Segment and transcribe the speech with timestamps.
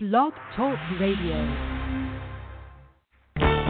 [0.00, 1.34] Blog Talk Radio.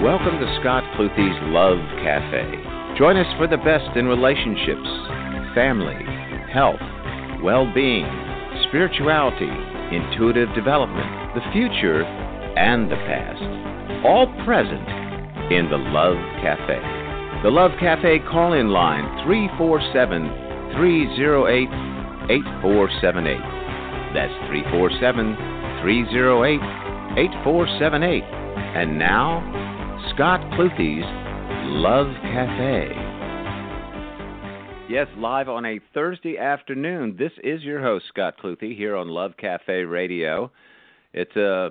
[0.04, 2.98] Welcome to Scott Cluthe's Love Cafe.
[2.98, 4.84] Join us for the best in relationships,
[5.56, 5.96] family,
[6.52, 6.84] health,
[7.40, 8.04] well being,
[8.68, 9.48] spirituality,
[9.88, 14.04] intuitive development, the future, and the past.
[14.04, 14.84] All present
[15.48, 16.76] in the Love Cafe.
[17.42, 21.72] The Love Cafe call in line 347 308
[22.28, 24.12] 8478.
[24.12, 24.76] That's 347
[25.36, 25.47] 308
[25.86, 28.22] 8478.
[28.24, 29.40] And now,
[30.14, 31.04] Scott Cluthe's
[31.70, 32.88] Love Cafe.
[34.90, 37.16] Yes, live on a Thursday afternoon.
[37.18, 40.50] This is your host, Scott Cluthe, here on Love Cafe Radio.
[41.12, 41.70] It's uh,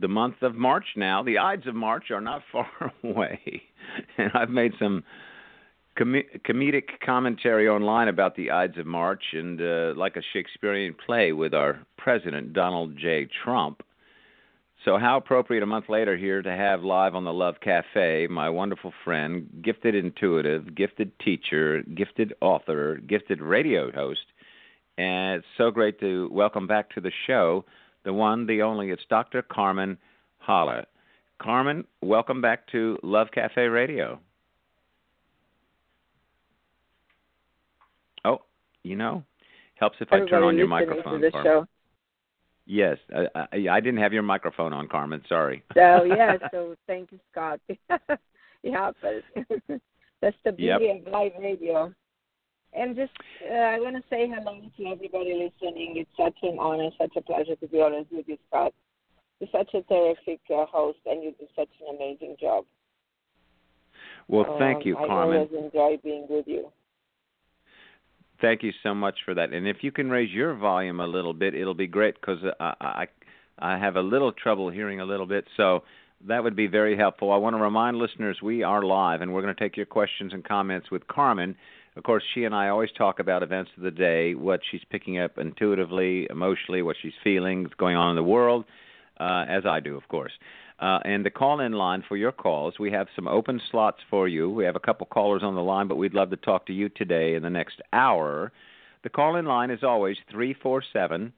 [0.00, 1.22] the month of March now.
[1.22, 2.68] The Ides of March are not far
[3.02, 3.62] away.
[4.18, 5.02] And I've made some
[5.96, 11.32] com- comedic commentary online about the Ides of March and uh, like a Shakespearean play
[11.32, 13.28] with our president, Donald J.
[13.44, 13.82] Trump.
[14.84, 18.48] So, how appropriate a month later here to have live on the Love Cafe my
[18.48, 24.24] wonderful friend, gifted intuitive, gifted teacher, gifted author, gifted radio host.
[24.96, 27.64] And it's so great to welcome back to the show
[28.04, 28.90] the one, the only.
[28.90, 29.42] It's Dr.
[29.42, 29.98] Carmen
[30.46, 30.84] Harra.
[31.40, 34.18] Carmen, welcome back to Love Cafe Radio.
[38.24, 38.42] Oh,
[38.82, 39.22] you know,
[39.74, 41.20] helps if I turn on your microphone.
[41.20, 41.66] To the show.
[42.66, 45.22] Yes, I, I, I didn't have your microphone on, Carmen.
[45.28, 45.64] Sorry.
[45.74, 47.60] So yeah, so thank you, Scott.
[48.62, 49.24] yeah, but
[50.20, 51.06] that's the beauty Yep.
[51.06, 51.92] of live radio.
[52.72, 53.10] And just,
[53.50, 55.94] uh, I want to say hello to everybody listening.
[55.96, 58.72] It's such an honor, such a pleasure to be honest with you, Scott.
[59.40, 62.64] You're such a terrific uh, host, and you do such an amazing job.
[64.28, 65.10] Well, thank Um, you, Carmen.
[65.10, 66.70] I always enjoy being with you.
[68.40, 69.52] Thank you so much for that.
[69.52, 72.74] And if you can raise your volume a little bit, it'll be great because I,
[72.80, 73.06] I
[73.60, 75.44] I have a little trouble hearing a little bit.
[75.56, 75.82] So
[76.26, 77.32] that would be very helpful.
[77.32, 80.32] I want to remind listeners we are live, and we're going to take your questions
[80.32, 81.56] and comments with Carmen.
[81.96, 85.18] Of course, she and I always talk about events of the day, what she's picking
[85.18, 88.64] up intuitively, emotionally, what she's feeling, what's going on in the world,
[89.18, 90.32] uh, as I do, of course.
[90.80, 94.26] Uh, and the call in line for your calls, we have some open slots for
[94.26, 94.48] you.
[94.48, 96.88] We have a couple callers on the line, but we'd love to talk to you
[96.88, 98.50] today in the next hour.
[99.02, 101.32] The call in line is always 347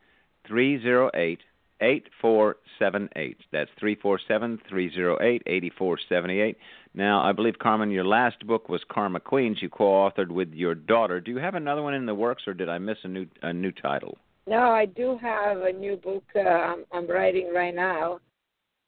[0.46, 1.40] 308
[1.80, 3.36] 8478.
[3.50, 6.56] That's 347 308 8478.
[6.94, 9.58] Now, I believe, Carmen, your last book was Karma Queens.
[9.60, 11.20] You co authored with your daughter.
[11.20, 13.52] Do you have another one in the works, or did I miss a new, a
[13.52, 14.18] new title?
[14.46, 18.20] No, I do have a new book uh, I'm, I'm writing right now.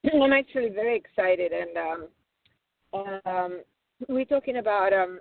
[0.23, 2.09] I'm actually very excited, and
[2.95, 3.61] um, um,
[4.09, 5.21] we're talking about um,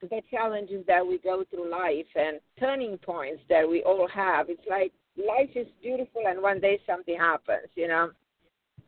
[0.00, 4.48] the challenges that we go through life and turning points that we all have.
[4.48, 8.10] It's like life is beautiful, and one day something happens, you know.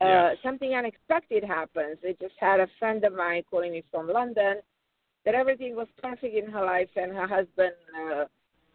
[0.00, 0.36] Uh, Yes.
[0.42, 1.96] something unexpected happens.
[2.04, 4.56] I just had a friend of mine calling me from London
[5.24, 8.24] that everything was perfect in her life, and her husband, uh,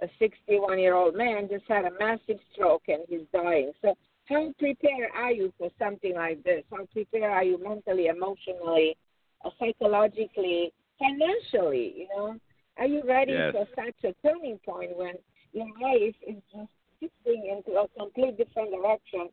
[0.02, 3.72] a 61 year old man, just had a massive stroke and he's dying.
[3.84, 3.96] So,
[4.32, 6.64] how prepared are you for something like this?
[6.72, 8.98] How prepared are you mentally, emotionally,
[9.44, 11.94] uh, psychologically, financially?
[11.98, 12.36] You know,
[12.78, 13.54] are you ready Yes.
[13.54, 15.16] for such a turning point when
[15.54, 19.30] your life is just shifting into a complete different direction?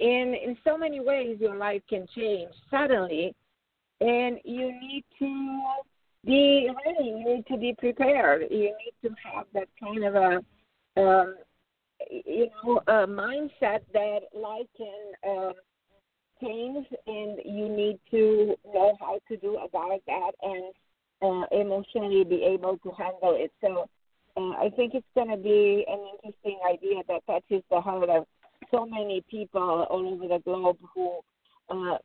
[0.00, 3.34] And in so many ways, your life can change suddenly,
[4.00, 5.62] and you need to
[6.24, 7.08] be ready.
[7.10, 8.42] You need to be prepared.
[8.50, 10.44] You need to have that kind of a,
[11.00, 11.36] um,
[12.10, 15.52] you know, a mindset that life can um,
[16.42, 20.72] change, and you need to know how to do about that and
[21.22, 23.52] uh, emotionally be able to handle it.
[23.60, 23.88] So.
[24.34, 28.24] Uh, I think it's going to be an interesting idea that touches the heart of
[28.70, 31.18] so many people all over the globe who
[31.68, 31.98] uh,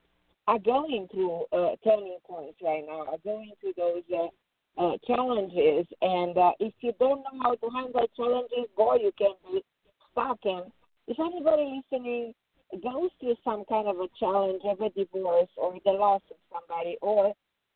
[0.48, 5.86] are going through uh, turning points right now, are going through those uh, uh, challenges.
[6.02, 9.64] And uh, if you don't know how to handle challenges, boy, you can be
[11.08, 12.34] If anybody listening
[12.84, 16.98] goes through some kind of a challenge of a divorce or the loss of somebody
[17.02, 17.34] or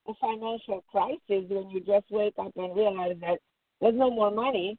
[0.08, 3.40] a financial crisis when you just wake up and realize that
[3.80, 4.78] there's no more money,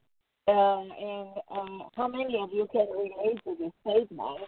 [0.48, 4.40] uh, and uh, how many of you can relate to this statement?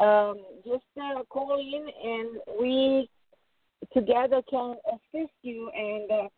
[0.00, 3.08] Um, just uh, call in, and we
[3.92, 6.28] together can assist you and uh,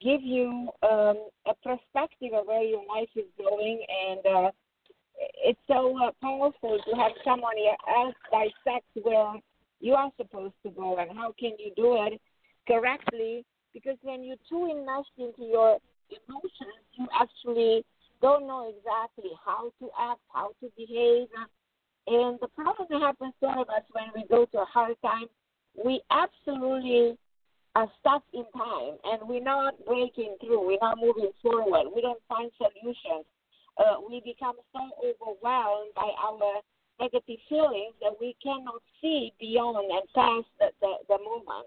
[0.00, 3.84] give you um, a perspective of where your life is going.
[4.08, 4.50] And uh,
[5.44, 7.54] it's so uh, powerful to have someone
[7.96, 9.34] else dissect where
[9.80, 12.20] you are supposed to go and how can you do it
[12.66, 13.44] correctly.
[13.72, 15.78] Because when you're too enmeshed into your
[16.10, 17.84] emotions, you actually
[18.22, 21.28] don't know exactly how to act, how to behave.
[22.06, 24.96] And the problem that happens to all of us when we go to a hard
[25.02, 25.26] time,
[25.84, 27.18] we absolutely
[27.74, 30.66] are stuck in time and we're not breaking through.
[30.66, 31.90] We're not moving forward.
[31.94, 33.26] We don't find solutions.
[33.76, 36.60] Uh, we become so overwhelmed by our
[37.00, 41.66] negative feelings that we cannot see beyond and past the, the, the moment.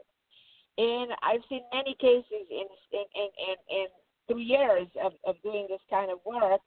[0.78, 3.88] And I've seen many cases in in in, in, in
[4.28, 6.62] three years of, of doing this kind of work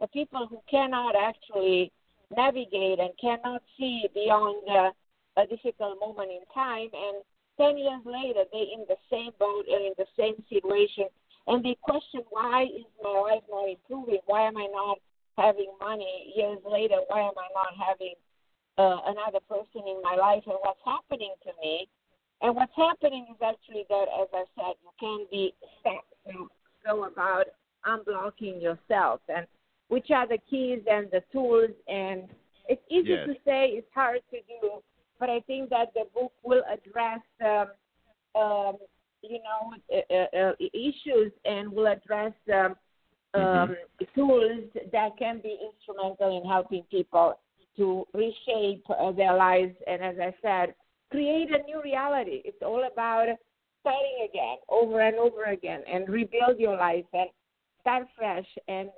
[0.00, 1.92] of people who cannot actually
[2.36, 4.90] navigate and cannot see beyond uh,
[5.40, 7.22] a difficult moment in time and
[7.58, 11.06] 10 years later they're in the same boat and in the same situation
[11.46, 14.20] and they question why is my life not improving?
[14.26, 14.98] Why am i not
[15.36, 16.32] having money?
[16.36, 18.14] Years later why am i not having
[18.78, 20.42] uh, another person in my life?
[20.46, 21.88] And what's happening to me
[22.44, 26.48] and what's happening is actually that as i said you can be set to
[26.84, 27.46] go about
[27.86, 29.46] unblocking yourself and
[29.88, 32.28] which are the keys and the tools and
[32.68, 33.26] it's easy yes.
[33.26, 34.70] to say it's hard to do
[35.18, 38.76] but i think that the book will address um, um,
[39.28, 42.74] you know uh, uh, uh issues and will address um,
[43.34, 43.72] mm-hmm.
[43.72, 43.76] Um,
[44.14, 47.38] tools that can be instrumental in helping people
[47.76, 50.74] to reshape uh, their lives and as i said
[51.10, 53.26] create a new reality it's all about
[53.80, 57.28] starting again over and over again and rebuild your life and
[57.80, 58.88] start fresh and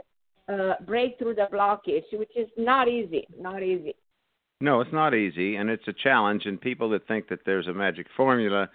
[0.49, 3.27] uh, break through the blockage, which is not easy.
[3.39, 3.95] Not easy.
[4.61, 6.47] No, it's not easy, and it's a challenge.
[6.47, 8.71] And people that think that there's a magic formula,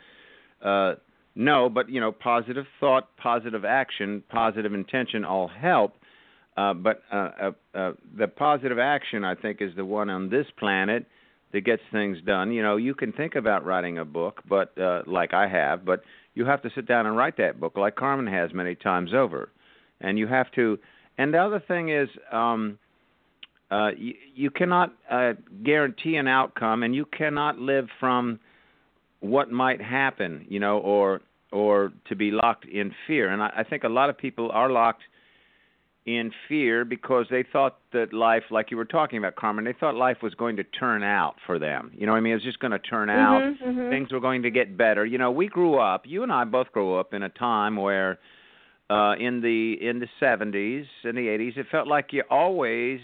[0.64, 0.96] uh,
[1.36, 1.70] no.
[1.70, 5.96] But you know, positive thought, positive action, positive intention all help.
[6.58, 10.46] Uh, but uh, uh, uh, the positive action, I think, is the one on this
[10.60, 11.06] planet
[11.54, 12.52] that gets things done.
[12.52, 16.04] You know, you can think about writing a book, but uh, like I have, but
[16.34, 19.50] you have to sit down and write that book, like Carmen has many times over,
[20.00, 20.78] and you have to
[21.18, 22.80] and the other thing is, um,
[23.70, 24.94] uh, you, you cannot
[25.64, 28.40] guarantee an outcome, and you cannot live from
[29.22, 31.22] what might happen, you know, or
[31.52, 33.30] or to be locked in fear.
[33.30, 35.04] And I, I think a lot of people are locked
[36.06, 39.96] in fear because they thought that life, like you were talking about, Carmen, they thought
[39.96, 41.92] life was going to turn out for them.
[41.94, 42.32] You know what I mean?
[42.32, 43.68] It was just going to turn mm-hmm, out.
[43.68, 43.90] Mm-hmm.
[43.90, 45.06] Things were going to get better.
[45.06, 46.04] You know, we grew up.
[46.06, 48.18] You and I both grew up in a time where
[48.90, 53.00] uh, in the in the 70s and the 80s, it felt like you always,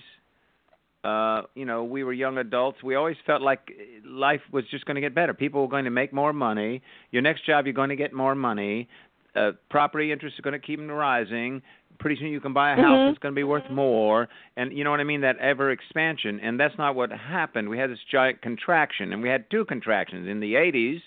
[1.08, 2.84] uh, you know, we were young adults.
[2.84, 3.72] We always felt like
[4.06, 5.34] life was just going to get better.
[5.34, 6.82] People were going to make more money.
[7.12, 8.90] Your next job, you're going to get more money.
[9.34, 11.62] Uh, property interests are going to keep rising.
[11.98, 13.12] Pretty soon, you can buy a house mm-hmm.
[13.12, 14.28] that's going to be worth more,
[14.58, 15.22] and you know what I mean.
[15.22, 17.70] That ever expansion, and that's not what happened.
[17.70, 21.00] We had this giant contraction, and we had two contractions in the 80s,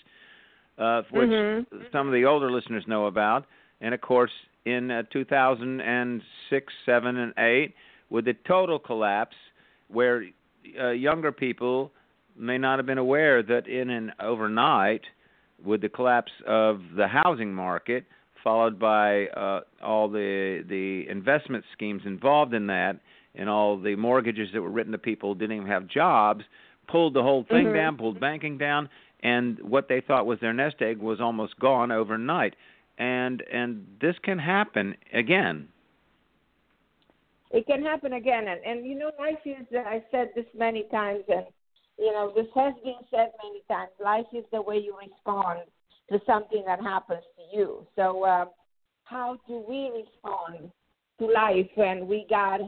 [0.77, 1.77] uh, which mm-hmm.
[1.93, 3.45] some of the older listeners know about,
[3.79, 4.31] and of course
[4.65, 7.73] in uh, 2006, 7, and 8
[8.09, 9.35] with the total collapse,
[9.91, 10.25] where
[10.79, 11.91] uh, younger people
[12.37, 15.01] may not have been aware that in an overnight,
[15.63, 18.05] with the collapse of the housing market,
[18.43, 22.99] followed by uh, all the the investment schemes involved in that,
[23.35, 26.43] and all the mortgages that were written to people who didn't even have jobs,
[26.87, 27.75] pulled the whole thing mm-hmm.
[27.75, 28.89] down, pulled banking down,
[29.21, 32.55] and what they thought was their nest egg was almost gone overnight
[33.01, 35.67] and and this can happen again
[37.53, 41.23] it can happen again and and you know life is i said this many times
[41.27, 41.45] and
[41.97, 45.59] you know this has been said many times life is the way you respond
[46.09, 48.49] to something that happens to you so um
[49.03, 50.71] how do we respond
[51.19, 52.59] to life when we got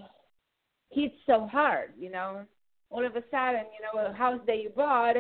[0.92, 2.44] hit so hard you know
[2.90, 5.16] all of a sudden you know a house that you bought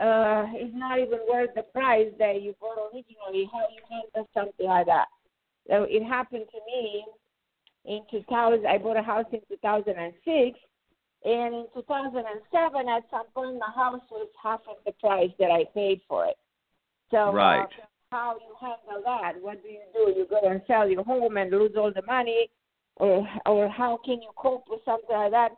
[0.00, 3.48] uh, is not even worth the price that you bought originally.
[3.50, 5.08] How you handle something like that?
[5.68, 7.04] So it happened to me
[7.88, 8.66] in 2000.
[8.66, 10.58] I bought a house in 2006,
[11.24, 15.64] and in 2007, at some point, the house was half of the price that I
[15.74, 16.36] paid for it.
[17.10, 17.64] So right.
[17.64, 19.32] Uh, how you handle that?
[19.40, 20.18] What do you do?
[20.18, 22.48] You go and sell your home and lose all the money,
[22.96, 25.50] or or how can you cope with something like that?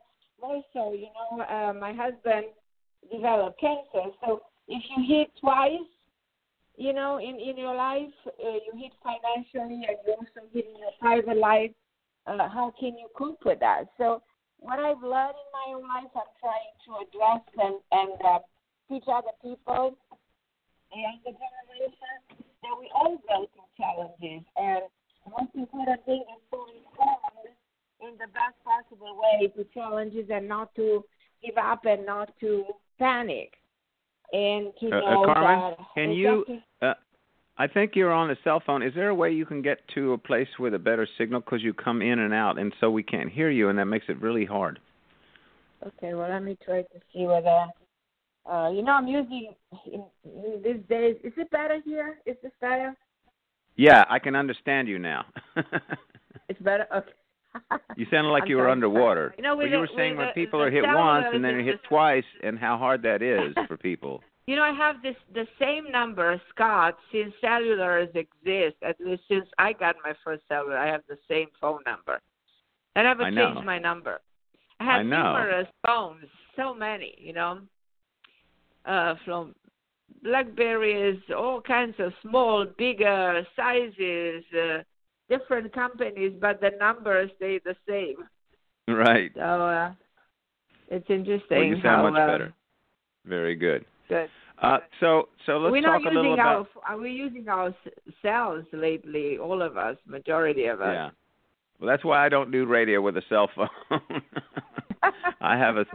[0.42, 2.46] Also, you know, uh, my husband
[3.12, 4.10] developed cancer.
[4.24, 5.86] So if you hit twice,
[6.76, 10.78] you know, in in your life, uh, you hit financially and you also hit in
[10.78, 11.70] your private life.
[12.26, 13.84] Uh, how can you cope with that?
[13.98, 14.22] So
[14.58, 18.38] what I've learned in my own life, I'm trying to address and and uh,
[18.88, 19.96] teach other people,
[20.92, 22.14] and the younger generation,
[22.62, 24.82] that we all go through challenges, and
[25.24, 27.56] the most important thing is to respond
[28.02, 31.04] in the best possible way to challenges and not to
[31.44, 32.64] give up and not to
[32.98, 33.52] panic
[34.32, 36.44] and to uh, uh know uh, Carmen, that can you?
[36.82, 36.94] Uh,
[37.60, 38.82] I think you're on a cell phone.
[38.82, 41.62] Is there a way you can get to a place with a better signal because
[41.62, 44.18] you come in and out, and so we can't hear you, and that makes it
[44.18, 44.80] really hard.
[45.86, 47.66] Okay, well, let me try to see whether.
[48.50, 49.52] Uh, you know, I'm using
[49.92, 51.16] in, in these days.
[51.22, 52.20] Is it better here?
[52.24, 52.96] Is this better?
[53.76, 55.26] Yeah, I can understand you now.
[56.48, 56.84] It's better.
[56.92, 57.82] Okay.
[57.96, 58.72] you sounded like I'm you were sorry.
[58.72, 59.34] underwater.
[59.36, 61.62] You know, but with you were saying when people are hit once and then are
[61.62, 64.20] hit twice, and how hard that is for people.
[64.50, 68.74] You know, I have this the same number, Scott, since cellulars exist.
[68.82, 72.18] At least since I got my first cellular, I have the same phone number.
[72.96, 74.18] I never I changed my number.
[74.80, 76.24] I have I numerous phones,
[76.56, 77.60] so many, you know,
[78.86, 79.54] uh, from
[80.24, 84.78] Blackberries, all kinds of small, bigger sizes, uh,
[85.28, 88.16] different companies, but the numbers stay the same.
[88.92, 89.30] Right.
[89.36, 89.92] So uh,
[90.88, 91.56] it's interesting.
[91.56, 92.54] Well, you sound how, much uh, better.
[93.26, 93.84] Very good.
[94.08, 94.28] Good.
[94.60, 96.68] Uh, so, so let's we're talk a little using about.
[96.86, 97.74] our we're using our
[98.20, 99.38] cells lately.
[99.38, 100.92] All of us, majority of us.
[100.92, 101.10] Yeah.
[101.80, 103.70] Well, that's why I don't do radio with a cell phone.
[105.40, 105.86] I have a.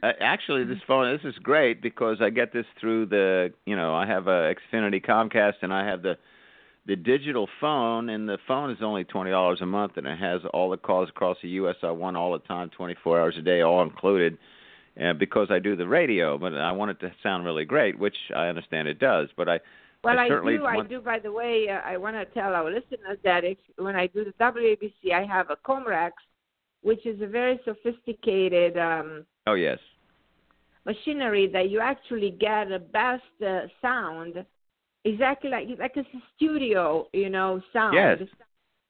[0.00, 3.94] Uh, actually, this phone this is great because I get this through the you know
[3.94, 6.16] I have a Xfinity Comcast and I have the
[6.86, 10.42] the digital phone and the phone is only twenty dollars a month and it has
[10.54, 11.74] all the calls across the U.S.
[11.82, 14.38] I want all the time, twenty four hours a day, all included.
[15.02, 18.16] Uh, because I do the radio, but I want it to sound really great, which
[18.34, 19.28] I understand it does.
[19.36, 19.60] But I
[20.02, 20.64] Well, I I, certainly do.
[20.66, 21.00] I do.
[21.00, 24.24] By the way, uh, I want to tell our listeners that if when I do
[24.24, 26.12] the WABC, I have a Comrex,
[26.82, 29.78] which is a very sophisticated um, oh yes,
[30.84, 34.44] machinery that you actually get the best uh, sound,
[35.04, 37.94] exactly like like it's a studio, you know, sound.
[37.94, 38.28] Yes.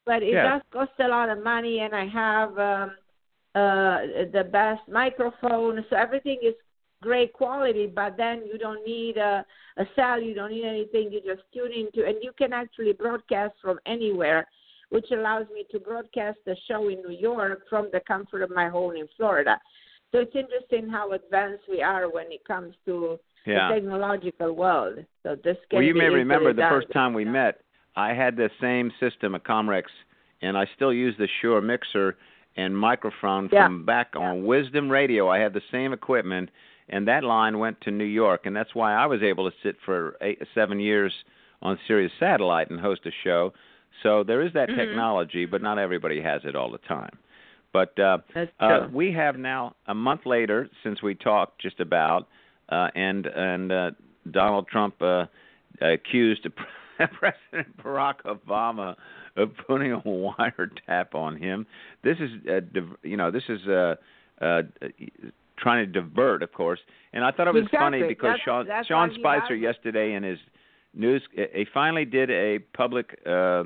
[0.06, 0.44] But it Yes.
[0.46, 2.92] does cost a lot of money, and I have um,
[3.54, 3.98] uh,
[4.32, 6.54] the best microphone, so everything is
[7.02, 7.86] great quality.
[7.86, 9.44] But then you don't need a,
[9.76, 11.10] a cell, you don't need anything.
[11.12, 14.46] You just tune into, and you can actually broadcast from anywhere,
[14.90, 18.68] which allows me to broadcast the show in New York from the comfort of my
[18.68, 19.58] home in Florida.
[20.12, 23.68] So it's interesting how advanced we are when it comes to yeah.
[23.68, 25.04] the technological world.
[25.22, 26.70] So this can Well, you may remember the done.
[26.72, 27.60] first time we met,
[27.96, 29.84] I had the same system, a Comrex,
[30.40, 32.16] and I still use the Shure mixer
[32.58, 33.66] and microphone Yeah.
[33.66, 35.28] from back on Wisdom Radio.
[35.28, 36.50] I had the same equipment,
[36.90, 39.76] and that line went to New York, and that's why I was able to sit
[39.84, 41.12] for eight, seven years
[41.62, 43.52] on Sirius Satellite and host a show.
[44.02, 44.76] So there is that Mhm.
[44.76, 47.16] technology, but not everybody has it all the time.
[47.72, 48.18] But uh,
[48.60, 52.26] uh, we have now a month later since we talked just about,
[52.70, 53.90] uh, and and uh,
[54.30, 55.26] Donald Trump uh,
[55.80, 56.46] accused
[57.12, 58.96] President Barack Obama
[59.36, 61.66] of putting a wiretap on him.
[62.02, 63.94] This is uh, div- you know this is uh,
[64.40, 64.62] uh,
[65.56, 66.80] trying to divert, of course.
[67.12, 70.38] And I thought it was funny because That's- Sean that's Sean Spicer yesterday in his
[70.94, 73.20] news he finally did a public.
[73.26, 73.64] Uh,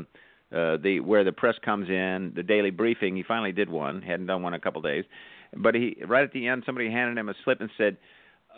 [0.55, 3.17] uh, the where the press comes in, the daily briefing.
[3.17, 4.03] He finally did one.
[4.03, 5.05] Hadn't done one in a couple of days,
[5.57, 7.97] but he right at the end, somebody handed him a slip and said,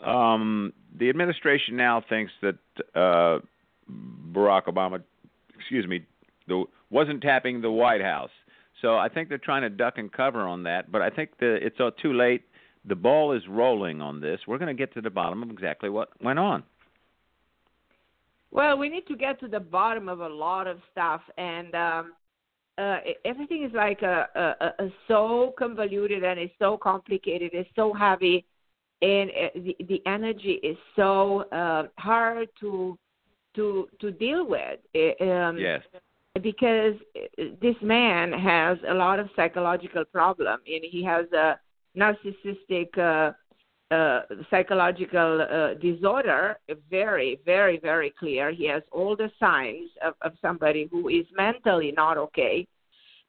[0.05, 2.57] um, "The administration now thinks that
[2.97, 3.47] uh,
[4.33, 5.03] Barack Obama,
[5.57, 6.05] excuse me,
[6.49, 8.31] the, wasn't tapping the White House."
[8.83, 10.91] So I think they're trying to duck and cover on that.
[10.91, 12.43] But I think the, it's uh, too late.
[12.87, 14.41] The ball is rolling on this.
[14.47, 16.63] We're going to get to the bottom of exactly what went on.
[18.51, 22.13] Well, we need to get to the bottom of a lot of stuff, and um,
[22.79, 24.29] uh, everything is like a,
[24.61, 27.51] a, a so convoluted and it's so complicated.
[27.53, 28.45] It's so heavy,
[29.03, 32.99] and uh, the the energy is so uh, hard to
[33.55, 34.79] to to deal with.
[35.21, 35.83] Um, yes.
[36.43, 36.95] because
[37.61, 41.59] this man has a lot of psychological problem and he has a
[41.97, 43.33] narcissistic uh,
[43.95, 46.59] uh, psychological uh, disorder
[46.91, 51.93] very very very clear he has all the signs of, of somebody who is mentally
[51.93, 52.67] not okay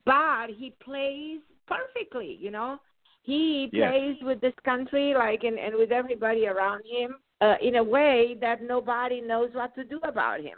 [0.06, 2.80] but he plays perfectly you know
[3.22, 3.92] he Yes.
[3.92, 8.38] plays with this country like and, and with everybody around him uh, in a way
[8.42, 10.58] that nobody knows what to do about him.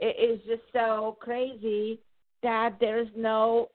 [0.00, 2.00] It is just so crazy
[2.42, 3.68] that there's no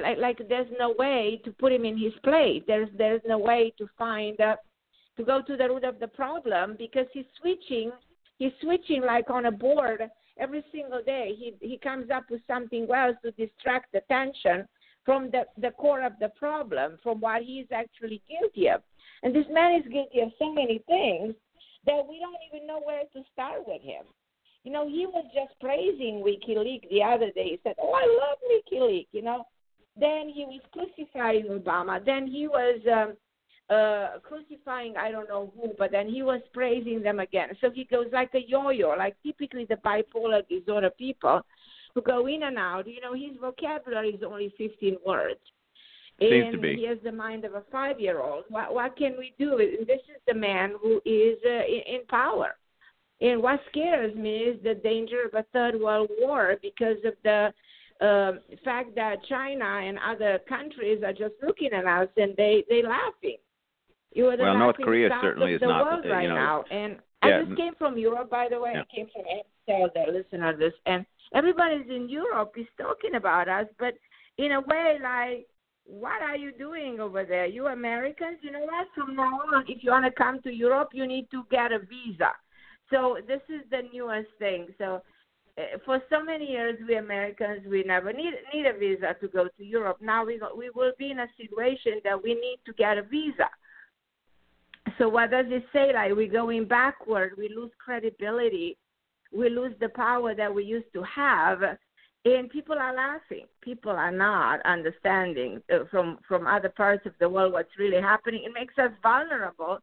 [0.00, 2.62] like like there's no way to put him in his place.
[2.66, 7.06] There's there's no way to find to go to the root of the problem because
[7.12, 7.90] he's switching
[8.38, 10.02] he's switching like on a board
[10.38, 11.34] every single day.
[11.36, 14.66] He he comes up with something else to distract attention
[15.04, 18.80] from the the core of the problem from what he's actually guilty of.
[19.22, 21.34] And this man is guilty of so many things
[21.86, 24.04] that we don't even know where to start with him
[24.66, 27.50] you know, he was just praising WikiLeaks the other day.
[27.50, 29.44] He said, "Oh, I love WikiLeaks," you know.
[29.96, 32.04] Then he was crucifying Obama.
[32.04, 33.16] Then he was um,
[33.70, 37.50] uh, crucifying I don't know who, but then he was praising them again.
[37.60, 41.42] So he goes like a yo-yo, like typically the bipolar disorder people
[41.94, 42.88] who go in and out.
[42.88, 45.40] You know, his vocabulary is only 15 words.
[46.20, 46.76] Seems and to be.
[46.76, 48.44] he has the mind of a five-year-old.
[48.48, 49.56] What what can we do?
[49.86, 52.56] This is the man who is uh, in, in power.
[53.20, 57.52] And what scares me is the danger of a third world war because of the
[58.00, 58.32] uh,
[58.64, 63.36] fact that China and other countries are just looking at us and they they laughing.
[64.12, 66.34] You are the Well, North Korea certainly is the not, world uh, right you know,
[66.34, 66.64] now.
[66.70, 67.40] And yeah.
[67.40, 68.72] I just came from Europe, by the way.
[68.74, 68.82] Yeah.
[68.82, 69.24] I came from
[69.68, 71.04] tell the listener this, and
[71.34, 73.94] everybody's in Europe is talking about us, but
[74.38, 75.46] in a way like.
[75.86, 77.46] What are you doing over there?
[77.46, 78.88] You Americans, you know what?
[78.94, 81.78] From now on, if you want to come to Europe, you need to get a
[81.78, 82.32] visa.
[82.90, 84.68] So this is the newest thing.
[84.78, 85.02] So
[85.58, 89.44] uh, for so many years, we Americans we never need need a visa to go
[89.44, 89.98] to Europe.
[90.00, 93.02] Now we go, we will be in a situation that we need to get a
[93.02, 93.48] visa.
[94.98, 95.92] So what does it say?
[95.92, 97.34] Like we're going backward.
[97.38, 98.76] We lose credibility.
[99.32, 101.60] We lose the power that we used to have.
[102.24, 103.46] And people are laughing.
[103.60, 108.42] People are not understanding uh, from from other parts of the world what's really happening.
[108.44, 109.78] It makes us vulnerable.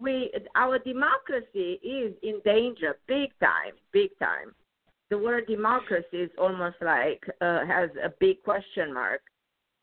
[0.00, 4.54] We our democracy is in danger big time big time.
[5.10, 9.22] The word democracy is almost like uh, has a big question mark.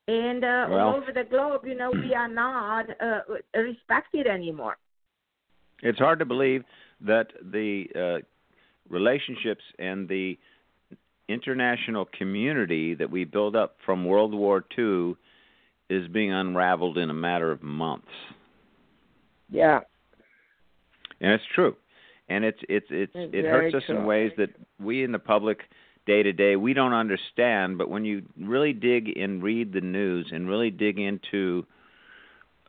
[0.08, 3.20] And uh, Well- all over the globe you know we are not uh,
[3.54, 4.78] respected anymore.
[5.84, 6.64] It's hard to believe
[7.02, 8.26] that the uh,
[8.90, 10.40] relationships and the
[11.28, 15.16] international community that we built up from World War II
[15.90, 18.08] is being unraveled in a matter of months.
[19.50, 19.80] yeah
[21.22, 21.76] And it's true.
[22.30, 25.60] And it's it's it's It's it hurts us in ways that we in the public
[26.06, 30.30] day to day we don't understand, but when you really dig and read the news
[30.32, 31.66] and really dig into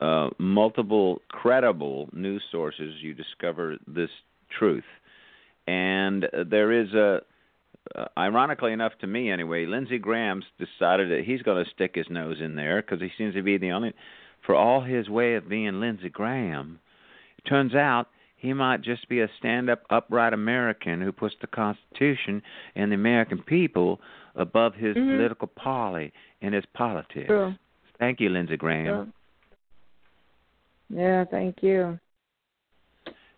[0.01, 4.11] uh, multiple credible news sources, you discover this
[4.59, 4.85] truth.
[5.67, 7.21] And there is a,
[7.95, 12.07] uh, ironically enough to me anyway, Lindsey Graham's decided that he's going to stick his
[12.11, 13.93] nose in there because he seems to be the only,
[14.45, 16.79] for all his way of being Lindsey Graham,
[17.39, 22.43] it turns out he might just be a stand-up, upright American who puts the Constitution
[22.77, 24.01] and the American people
[24.37, 25.17] above his Mhm.
[25.17, 27.29] political party and his politics.
[27.99, 29.13] Thank you, Lindsey Graham.
[30.91, 31.99] yeah thank you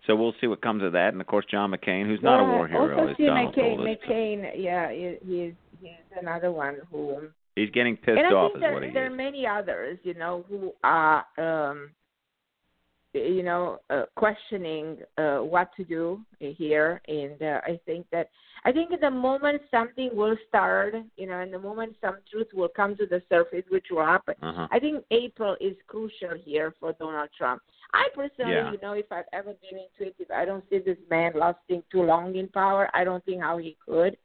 [0.06, 1.12] So we'll see what comes of that.
[1.12, 3.80] And of course, John McCain, who's not a war hero, also see Donald McCain, told
[3.80, 3.96] us.
[4.08, 8.56] McCain yeah he, he's he's another one who He's getting pissed and I off, think
[8.56, 9.12] is there, what he there is.
[9.12, 11.90] are many others, you know, who are, um,
[13.12, 17.00] you know, uh, questioning uh, what to do here.
[17.08, 18.30] And uh, I think that
[18.64, 22.68] I think the moment something will start, you know, and the moment some truth will
[22.68, 24.34] come to the surface, which will happen.
[24.42, 24.68] Uh-huh.
[24.70, 27.62] I think April is crucial here for Donald Trump.
[27.92, 28.70] I personally, Yeah.
[28.70, 31.82] you know, if I've ever been into it, if I don't see this man lasting
[31.90, 34.16] too long in power, I don't think how he could.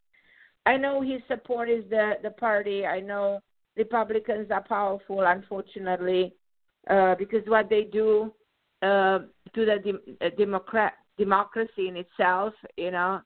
[0.65, 2.85] I know his support is the the party.
[2.85, 3.39] I know
[3.77, 6.33] Republicans are powerful, unfortunately,
[6.89, 8.33] uh, because what they do
[8.85, 9.19] uh,
[9.55, 13.21] to the de- uh, Democrat democracy in itself, you know.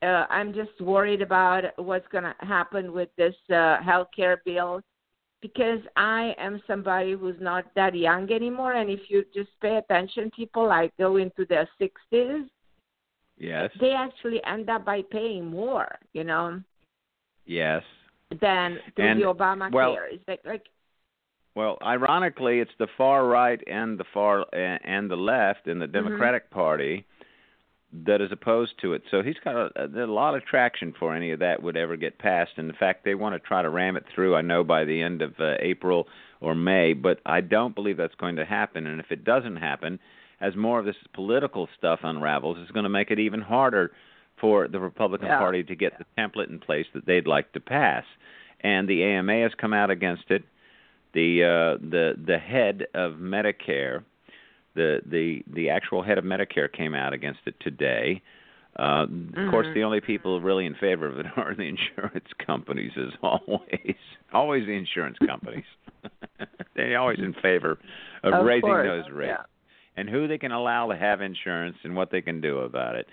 [0.00, 4.80] Uh, I'm just worried about what's going to happen with this uh, health care bill
[5.42, 8.74] because I am somebody who's not that young anymore.
[8.74, 12.44] And if you just pay attention, people like go into their 60s,
[13.40, 13.70] Yes.
[13.80, 16.60] they actually end up by paying more, you know,
[17.46, 17.82] Yes.
[18.40, 20.66] than through And, the Obama well- It's like, like
[21.58, 25.92] Well, ironically, it's the far right and the far and the left in the Mm-hmm.
[25.92, 27.04] Democratic Party
[28.06, 29.02] that is opposed to it.
[29.10, 31.96] So he's got a, a, a lot of traction for any of that would ever
[31.96, 32.52] get passed.
[32.58, 34.36] And in fact, they want to try to ram it through.
[34.36, 36.06] I know by the end of uh, April
[36.40, 38.86] or May, but I don't believe that's going to happen.
[38.86, 39.98] And if it doesn't happen,
[40.40, 43.90] as more of this political stuff unravels, it's going to make it even harder
[44.40, 45.38] for the Republican Yeah.
[45.38, 48.04] Party to get the template in place that they'd like to pass.
[48.60, 50.44] And the AMA has come out against it.
[51.14, 54.04] The uh, the the head of Medicare,
[54.74, 58.22] the the the actual head of Medicare came out against it today.
[58.78, 59.74] Uh, Of course, Mhm.
[59.74, 63.96] the only people really in favor of it are the insurance companies, as always.
[64.32, 65.64] Always the insurance companies.
[66.76, 67.78] They're always in favor
[68.22, 69.44] of, Of raising course, those rates yeah.
[69.96, 73.08] and who they can allow to have insurance and what they can do about it.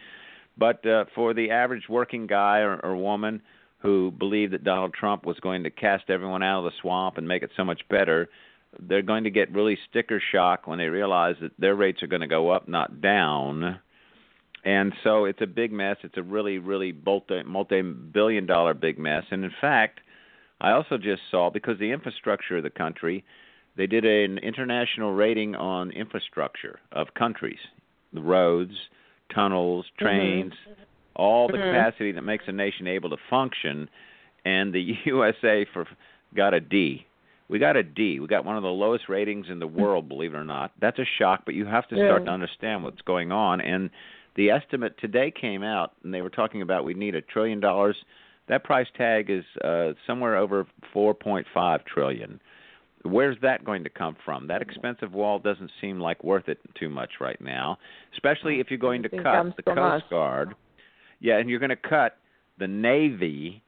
[0.58, 3.42] But uh, for the average working guy or, or woman
[3.86, 7.28] who believed that Donald Trump was going to cast everyone out of the swamp and
[7.28, 8.30] make it so much better,
[8.80, 12.22] they're going to get really sticker shock when they realize that their rates are going
[12.22, 13.80] to go up, not down.
[14.64, 15.98] And so it's a big mess.
[16.04, 19.24] It's a really, really multi multi-billion dollar big mess.
[19.30, 20.02] And in fact,
[20.60, 23.24] I also just saw because the infrastructure of the country,
[23.78, 27.60] they did an international rating on infrastructure of countries,
[28.14, 28.74] the roads,
[29.34, 30.06] tunnels, mm-hmm.
[30.06, 30.54] trains,
[31.16, 31.70] all the Mhm.
[31.70, 33.90] capacity that makes a nation able to function,
[34.44, 35.86] and the USA for
[36.34, 37.06] got a D,
[37.48, 38.20] We got a D.
[38.20, 40.72] We got one of the lowest ratings in the world, believe it or not.
[40.80, 42.26] That's a shock, but you have to start Yeah.
[42.26, 43.62] to understand what's going on.
[43.62, 43.92] And
[44.34, 48.04] the estimate today came out, and they were talking about we need a trillion dollars.
[48.48, 52.40] That price tag is uh, somewhere over 4.5 trillion.
[53.04, 54.48] Where's that going to come from?
[54.48, 57.78] That expensive wall doesn't seem like worth it too much right now,
[58.14, 60.10] especially if you're going to cut the Coast us.
[60.10, 60.56] Guard.
[61.20, 62.18] Yeah, and you're going to cut
[62.60, 63.64] the Navy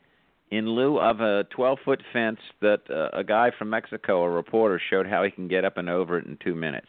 [0.51, 4.79] in lieu of a 12 foot fence that uh, a guy from Mexico, a reporter,
[4.89, 6.87] showed how he can get up and over it in two minutes.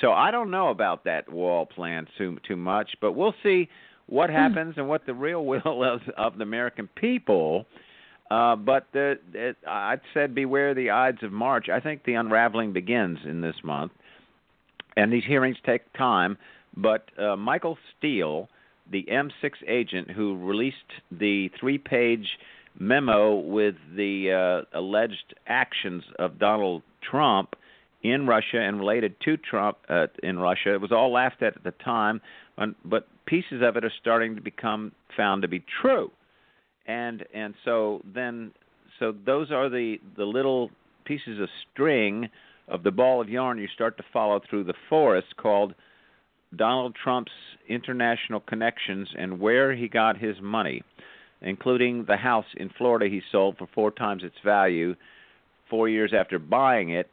[0.00, 3.68] So I don't know about that wall plan too too much, but we'll see
[4.06, 7.66] what happens and what the real will of, of the American people.
[8.30, 11.68] Uh, but the, it, I said, beware the Ides of March.
[11.68, 13.92] I think the unraveling begins in this month,
[14.96, 16.38] and these hearings take time.
[16.76, 18.48] But uh, Michael Steele,
[18.90, 20.76] the MI6 agent who released
[21.10, 22.26] the three-page
[22.78, 27.54] memo with the uh, alleged actions of Donald Trump
[28.02, 31.64] in Russia and related to Trump uh, in Russia, it was all laughed at at
[31.64, 32.20] the time,
[32.84, 36.10] but pieces of it are starting to become found to be true.
[36.86, 38.52] And and so then
[38.98, 40.70] so those are the the little
[41.06, 42.28] pieces of string
[42.68, 45.74] of the ball of yarn you start to follow through the forest called
[46.56, 47.32] Donald Trump's
[47.68, 50.82] international connections and where he got his money
[51.42, 54.94] including the house in Florida he sold for four times its value
[55.68, 57.10] 4 years after buying it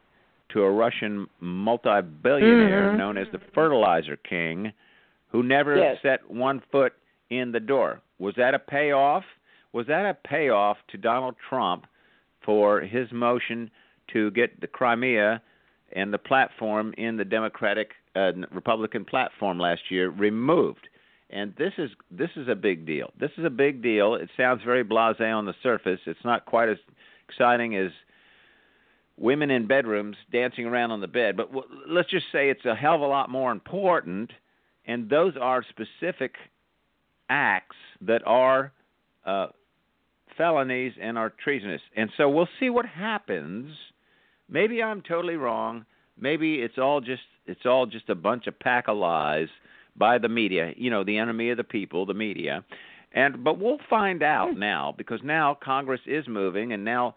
[0.49, 2.97] to a Russian multi-billionaire Mhm.
[2.97, 4.71] known as the fertilizer king
[5.29, 6.01] who never Yes.
[6.01, 6.93] set one foot
[7.29, 9.25] in the door was that a payoff
[9.73, 11.87] was that a payoff to Donald Trump
[12.41, 13.71] for his motion
[14.09, 15.41] to get the Crimea
[15.93, 20.87] and the platform in the Democratic uh, Republican platform last year removed?
[21.29, 23.11] And this is this is a big deal.
[23.19, 24.15] This is a big deal.
[24.15, 25.99] It sounds very blasé on the surface.
[26.05, 26.77] It's not quite as
[27.29, 27.91] exciting as
[29.17, 32.75] women in bedrooms dancing around on the bed, but w- let's just say it's a
[32.75, 34.31] hell of a lot more important.
[34.85, 36.33] And those are specific
[37.29, 38.73] acts that are
[39.25, 39.47] uh,
[40.37, 41.81] felonies and are treasonous.
[41.95, 43.73] And so we'll see what happens.
[44.49, 45.85] Maybe I'm totally wrong.
[46.21, 49.49] Maybe it's all just it's all just a bunch of pack of lies
[49.95, 50.73] by the media.
[50.77, 52.63] You know, the enemy of the people, the media.
[53.13, 57.15] And but we'll find out now because now Congress is moving, and now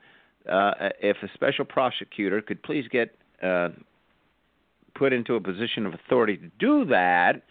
[0.51, 3.69] uh, if a special prosecutor could please get uh,
[4.95, 7.43] put into a position of authority to do that,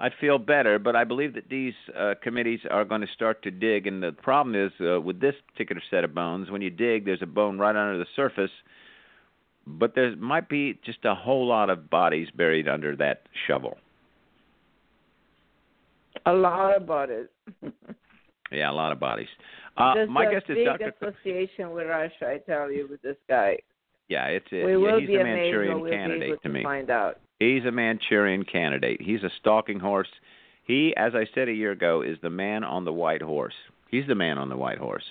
[0.00, 0.78] I'd feel better.
[0.80, 4.12] But I believe that these uh, committees are going to start to dig, and the
[4.12, 7.58] problem is uh, with this particular set of bones, when you dig, there's a bone
[7.58, 8.50] right under the surface,
[9.66, 13.76] but there might be just a whole lot of bodies buried under that shovel.
[16.24, 17.30] A lot about it.
[18.52, 19.28] Yeah, a lot of bodies.
[19.76, 20.92] Uh, There's my a guest is Dr.
[21.00, 23.58] association with Russia, I tell you, with this guy.
[24.08, 26.62] Yeah, it's a, we yeah, he's a Manchurian we'll be candidate to me.
[26.62, 27.18] find out.
[27.40, 29.02] He's a Manchurian candidate.
[29.02, 30.08] He's a stalking horse.
[30.64, 33.54] He, as I said a year ago, is the man on the white horse.
[33.90, 35.04] He's the man on the white horse.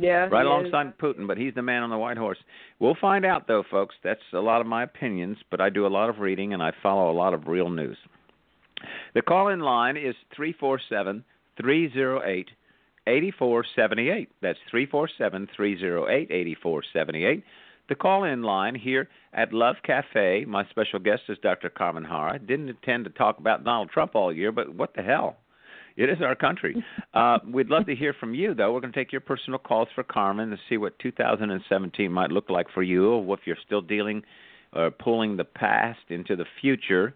[0.00, 2.38] Yeah, Right alongside Putin, but he's the man on the white horse.
[2.78, 3.94] We'll find out, though, folks.
[4.02, 6.72] That's a lot of my opinions, but I do a lot of reading and I
[6.82, 7.98] follow a lot of real news.
[9.14, 11.24] The call in line is 347
[11.60, 12.50] 308
[13.06, 14.28] 8478.
[14.40, 17.44] That's 347 308 8478.
[17.88, 20.44] The call in line here at Love Cafe.
[20.46, 21.68] My special guest is Dr.
[21.68, 22.38] Carmen Harra.
[22.38, 25.36] Didn't intend to talk about Donald Trump all year, but what the hell?
[26.00, 26.82] It is our country.
[27.12, 28.72] Uh, we'd love to hear from you, though.
[28.72, 32.48] We're going to take your personal calls for Carmen to see what 2017 might look
[32.48, 34.22] like for you, or if you're still dealing
[34.72, 37.14] or pulling the past into the future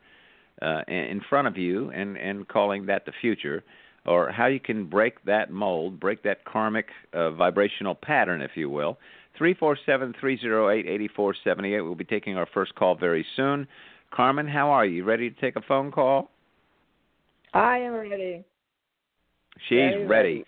[0.62, 3.62] uh, in front of you and, and calling that the future,
[4.05, 8.68] or how you can break that mold, break that karmic uh, vibrational pattern, if you
[8.68, 8.99] will.
[9.38, 11.81] 347 308 8478.
[11.83, 13.68] We'll be taking our first call very soon.
[14.12, 15.05] Carmen, how are you?
[15.05, 16.31] Ready to take a phone call?
[17.53, 18.44] I am ready.
[19.69, 20.05] She's ready.
[20.05, 20.45] ready.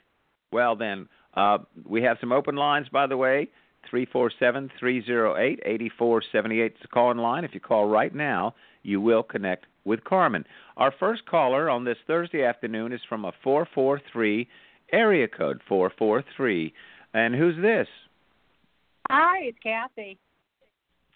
[0.52, 3.48] Well, then, uh, we have some open lines, by the way.
[3.88, 7.44] 347 308 8478 is the call in line.
[7.44, 10.44] If you call right now, you will connect with Carmen.
[10.76, 14.48] Our first caller on this Thursday afternoon is from a 443
[14.92, 16.72] area code 443.
[17.14, 17.86] And who's this?
[19.08, 20.18] Hi, it's Kathy.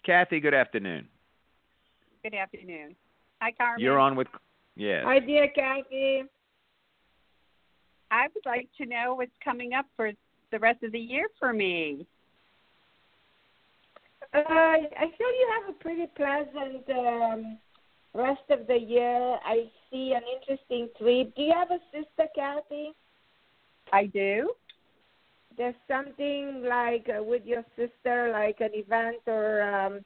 [0.05, 1.07] Kathy, good afternoon.
[2.23, 2.95] Good afternoon.
[3.41, 3.81] Hi, Carmen.
[3.81, 4.27] You're on with.
[4.75, 5.03] Yes.
[5.05, 6.23] Hi, dear Kathy.
[8.11, 10.11] I would like to know what's coming up for
[10.51, 12.07] the rest of the year for me.
[14.33, 17.57] Uh, I feel you have a pretty pleasant um,
[18.13, 19.37] rest of the year.
[19.45, 21.35] I see an interesting trip.
[21.35, 22.93] Do you have a sister, Kathy?
[23.91, 24.53] I do.
[25.57, 29.99] there's something like uh, with your sister, like an event or um,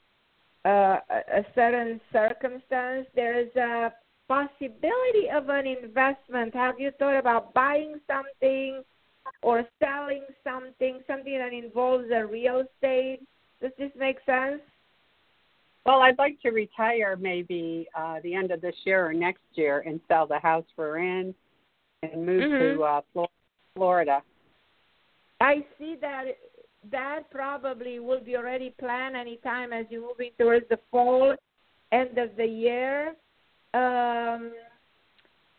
[0.66, 3.94] uh, a a certain circumstance, there is a
[4.28, 6.54] possibility of an investment.
[6.56, 8.84] Have you thought about buying something
[9.42, 13.20] or selling something, something that involves a real estate?
[13.62, 14.62] Does this make sense?
[15.86, 19.84] Well, I'd like to retire maybe uh, the end of this year or next year
[19.86, 21.34] and sell the house we're in
[22.02, 22.76] and move Mhm.
[22.78, 23.28] to uh,
[23.76, 24.24] Florida.
[25.42, 26.38] I see that
[26.92, 31.36] that probably will be already planned anytime as you're moving towards the fall,
[31.92, 33.16] end of the year.
[33.76, 34.54] Um,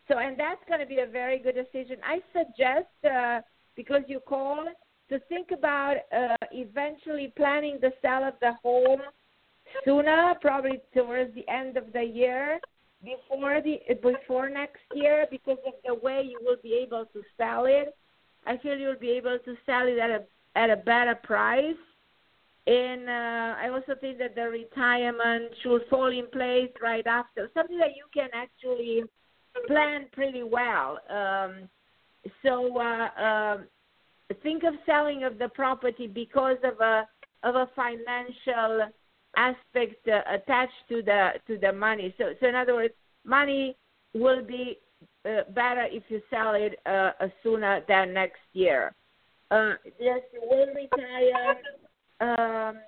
[0.07, 1.97] so, and that's going to be a very good decision.
[2.03, 3.41] I suggest, uh,
[3.75, 4.69] because you called,
[5.09, 9.01] to think about uh, eventually planning the sale of the home
[9.85, 12.59] sooner, probably towards the end of the year,
[13.03, 17.65] before the before next year, because of the way you will be able to sell
[17.65, 17.95] it.
[18.45, 20.23] I feel you'll be able to sell it at a
[20.55, 21.75] at a better price.
[22.67, 27.77] And uh, I also think that the retirement should fall in place right after, something
[27.77, 29.03] that you can actually
[29.67, 30.99] plan pretty well.
[31.09, 31.69] Um,
[32.43, 33.67] so uh, um
[34.43, 37.07] think of selling of the property because of a
[37.43, 38.89] of a financial
[39.35, 42.13] aspect uh, attached to the to the money.
[42.17, 42.93] So so in other words,
[43.25, 43.77] money
[44.13, 44.79] will be
[45.25, 48.93] uh, better if you sell it uh, uh, sooner than next year.
[49.51, 51.55] Uh, yes, you will retire.
[52.19, 52.79] Um,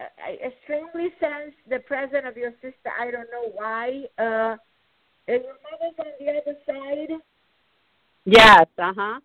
[0.00, 2.90] I, strongly sense the presence of your sister.
[2.98, 4.04] I don't know why.
[4.18, 4.56] Uh,
[5.28, 7.18] and your mother's on the other side.
[8.24, 9.20] Yes, uh huh.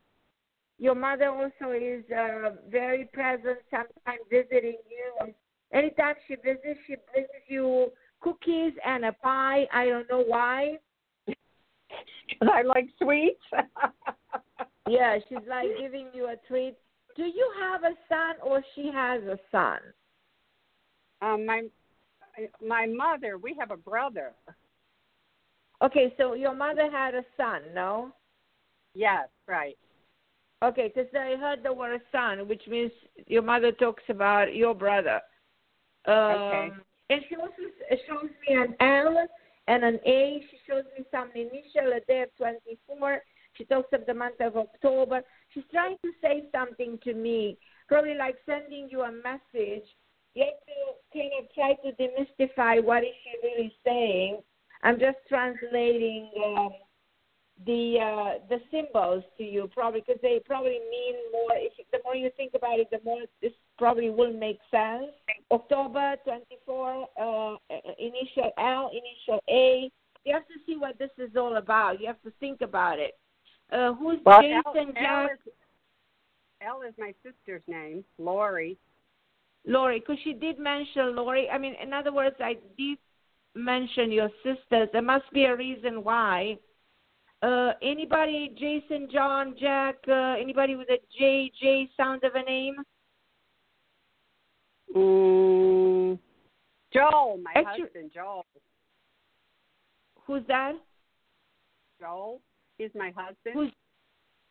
[0.80, 5.34] Your mother also is uh, very present, sometimes visiting you.
[5.74, 9.68] Anytime she visits, she brings you cookies and a pie.
[9.74, 10.78] I don't know why.
[12.42, 13.42] I like sweets.
[14.90, 16.76] Yeah, she's like giving you a treat.
[17.18, 19.80] Do you have a son or she has a son?
[21.22, 21.64] um, my
[22.66, 24.34] my mother, we have a brother.
[25.82, 28.12] Okay, so your mother had a son, no?
[28.94, 29.78] Yes, right.
[30.64, 32.92] Okay, because I heard the word son, which means
[33.28, 35.22] your mother talks about your brother.
[36.06, 36.72] Um, Okay.
[37.10, 37.54] And she also
[38.08, 39.28] shows me an L
[39.68, 40.44] and an A.
[40.52, 43.22] She shows me some initial, a day of 24.
[43.58, 45.22] She talks of the month of October.
[45.54, 49.86] She's trying to say something to me, probably like sending you a message.
[50.36, 54.42] Have to kind of try to demystify what is she really saying.
[54.84, 56.70] I'm just translating um,
[57.66, 61.54] the uh, the symbols to you, probably because they probably mean more.
[61.54, 65.08] If the more you think about it, the more this probably will make sense.
[65.52, 67.56] October 24, uh,
[67.98, 69.90] initial L, initial A.
[70.24, 72.00] You have to see what this is all about.
[72.02, 73.18] You have to think about it.
[73.72, 75.32] Uh, who's Well, Jason L, L, Jack?
[75.46, 75.54] is,
[76.62, 78.78] L is my sister's name, Lori.
[79.66, 81.50] Lori, because she did mention Lori.
[81.50, 82.98] I mean, in other words, I did
[83.56, 84.88] mention your sisters.
[84.94, 86.58] There must be a reason why.
[87.42, 92.76] Uh, anybody, Jason, John, Jack, uh, anybody with a J, J sound of a name?
[94.96, 96.18] Mm,
[96.94, 98.46] Joel, my Actu- husband, Joel.
[100.26, 100.74] Who's that?
[102.00, 102.42] Joel,
[102.78, 103.54] he's my husband.
[103.54, 103.72] Who's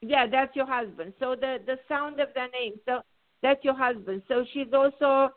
[0.03, 1.15] yeah, that's your husband.
[1.19, 2.75] So the the sound of the name.
[2.85, 3.01] So
[3.43, 4.23] that's your husband.
[4.29, 5.31] So she's also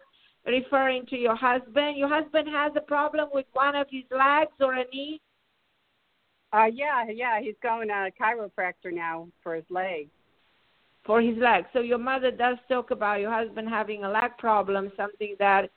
[0.45, 1.97] referring to your husband.
[1.97, 5.21] Your husband has a problem with one of his legs or a knee.
[6.52, 10.10] Uh, yeah, yeah, he's going to a chiropractor now for his leg.
[11.06, 11.65] for his leg.
[11.73, 15.69] So your mother does talk about your husband having a leg problem, something that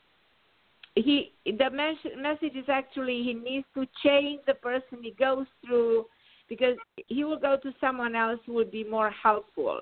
[0.95, 6.05] he the mes- message is actually he needs to change the person he goes through
[6.53, 6.77] because
[7.09, 9.81] he will go to someone else who would be more helpful.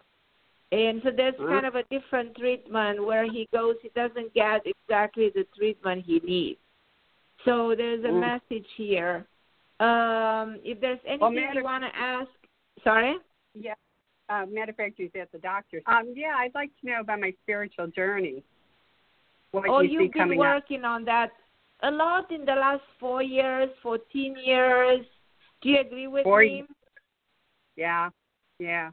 [0.70, 1.48] And so there's Mhm.
[1.48, 6.20] kind of a different treatment where he goes, he doesn't get exactly the treatment he
[6.20, 6.60] needs.
[7.44, 8.20] So there's a Mm.
[8.20, 9.26] message here.
[9.80, 12.30] Um, if there's anything matter- you want to ask,
[12.84, 13.18] sorry?
[13.54, 13.74] Yeah.
[14.28, 15.82] Uh, matter of fact, he's at the doctor's.
[15.86, 18.44] Um, yeah, I'd like to know about my spiritual journey.
[19.50, 20.54] What Oh, you you've been coming up.
[20.54, 21.32] working on that
[21.82, 25.04] a lot in the last four years, 14 years.
[25.62, 26.64] Do you agree with Four me?
[27.76, 28.10] Yeah,
[28.58, 28.90] yeah.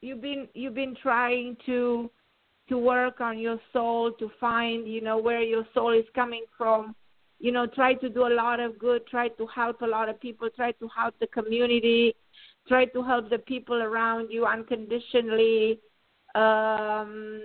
[0.00, 2.10] You've been you've been trying to
[2.68, 6.94] to work on your soul to find you know where your soul is coming from.
[7.40, 9.06] You know, try to do a lot of good.
[9.06, 10.48] Try to help a lot of people.
[10.54, 12.14] Try to help the community.
[12.66, 15.80] Try to help the people around you unconditionally.
[16.34, 17.42] Um,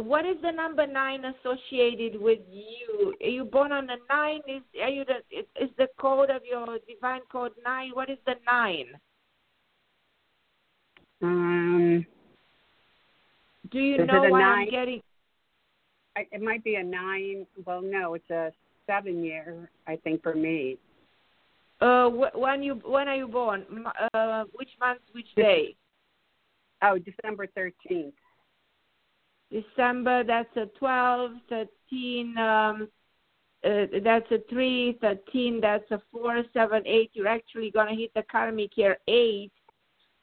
[0.00, 3.14] what is the number nine associated with you?
[3.20, 4.40] Are you born on the nine?
[4.48, 7.90] Is are you the is, the code of your divine code nine?
[7.92, 8.86] What is the nine?
[11.22, 12.06] Um,
[13.70, 14.64] Do you know what nine?
[14.64, 15.02] I'm getting?
[16.16, 17.46] I, it might be a nine.
[17.66, 18.52] Well, no, it's a
[18.86, 19.70] seven year.
[19.86, 20.78] I think for me.
[21.80, 23.64] Uh, wh- when you when are you born?
[24.14, 25.00] Uh, which month?
[25.12, 25.74] Which day?
[26.82, 28.14] Oh, December thirteenth.
[29.50, 30.24] December.
[30.24, 32.38] That's a 12, 13.
[32.38, 32.88] Um,
[33.64, 35.60] uh, that's a 3, 13.
[35.60, 37.10] That's a 4, 7, 8.
[37.12, 39.50] You're actually going to hit the karmic year 8.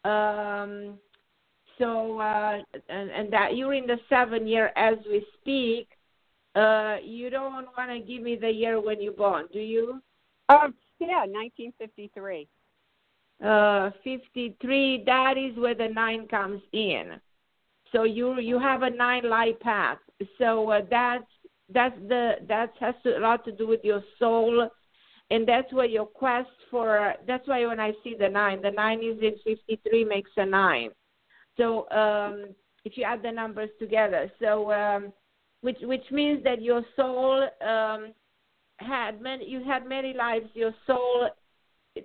[0.04, 0.98] Um,
[1.78, 5.90] so, uh, and, and that you're in the 7 year as we speak.
[6.56, 10.02] Uh, you don't want to give me the year when you're born, do you?
[10.50, 12.48] Oh, yeah, nineteen fifty three.
[13.44, 15.04] Uh, 53.
[15.06, 17.22] That is where the 9 comes in.
[17.92, 20.00] So you you have a nine light path.
[20.38, 21.26] So uh, that's
[21.74, 24.70] that's the that has to, a lot to do with your soul,
[25.30, 27.14] and that's where your quest for.
[27.26, 30.46] That's why when I see the nine, the nine is in fifty three makes a
[30.46, 30.92] nine.
[31.58, 35.14] So um, if you add the numbers together, so um,
[35.62, 38.14] which which means that your soul um,
[38.78, 39.48] had many.
[39.48, 40.46] You had many lives.
[40.54, 41.30] Your soul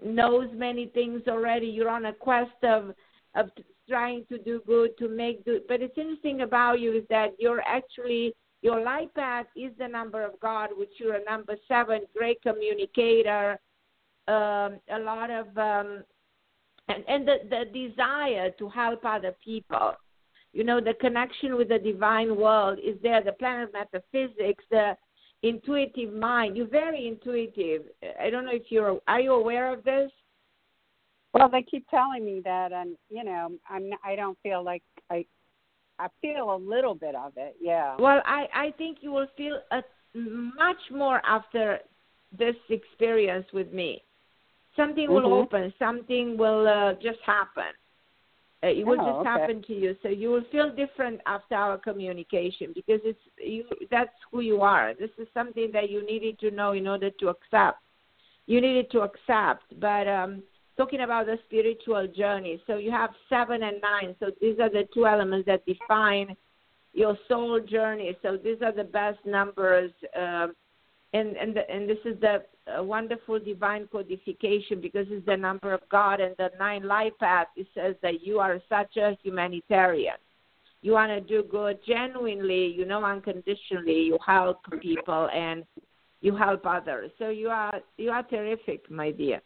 [0.04, 1.66] knows many things already.
[1.66, 2.94] You're on a quest of
[3.34, 3.50] of
[3.88, 5.62] trying to do good to make good.
[5.68, 10.24] But it's interesting about you is that you're actually your life path is the number
[10.24, 13.58] of God, which you're a number seven, great communicator,
[14.28, 16.04] um, a lot of um,
[16.88, 19.94] and and the the desire to help other people.
[20.52, 23.22] You know, the connection with the divine world is there.
[23.22, 24.96] The planet metaphysics, the
[25.42, 26.56] intuitive mind.
[26.56, 27.82] You're very intuitive.
[28.20, 29.00] I don't know if you're.
[29.08, 30.10] Are you aware of this?
[31.34, 33.90] Well, they keep telling me that, and you know, I'm.
[34.04, 35.24] I don't feel like I.
[35.98, 37.56] I feel a little bit of it.
[37.60, 37.96] Yeah.
[37.98, 39.82] Well, I I think you will feel a,
[40.14, 41.78] much more after
[42.36, 44.02] this experience with me.
[44.76, 45.42] Something will Mhm.
[45.44, 45.74] open.
[45.78, 47.72] Something will uh, just happen.
[48.62, 49.28] Uh, it will Oh, just okay.
[49.28, 49.96] happen to you.
[50.02, 53.64] So you will feel different after our communication because it's you.
[53.90, 54.94] That's who you are.
[54.94, 57.78] This is something that you needed to know in order to accept.
[58.46, 60.42] You needed to accept, but um,
[60.76, 62.62] talking about the spiritual journey.
[62.66, 64.16] So you have seven and nine.
[64.20, 66.36] So these are the two elements that define
[66.92, 68.16] your soul journey.
[68.22, 70.54] So these are the best numbers, um,
[71.14, 75.72] and and the, and this is the uh, wonderful divine codification because it's the number
[75.72, 77.48] of God and the nine life path.
[77.56, 80.16] It says that you are such a humanitarian.
[80.80, 84.02] You want to do good genuinely, you know, unconditionally.
[84.02, 85.64] You help people and
[86.20, 87.10] you help others.
[87.18, 89.40] So you are you are terrific, my dear.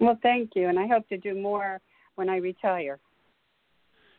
[0.00, 1.80] Well, thank you, and I hope to do more
[2.16, 2.98] when I retire.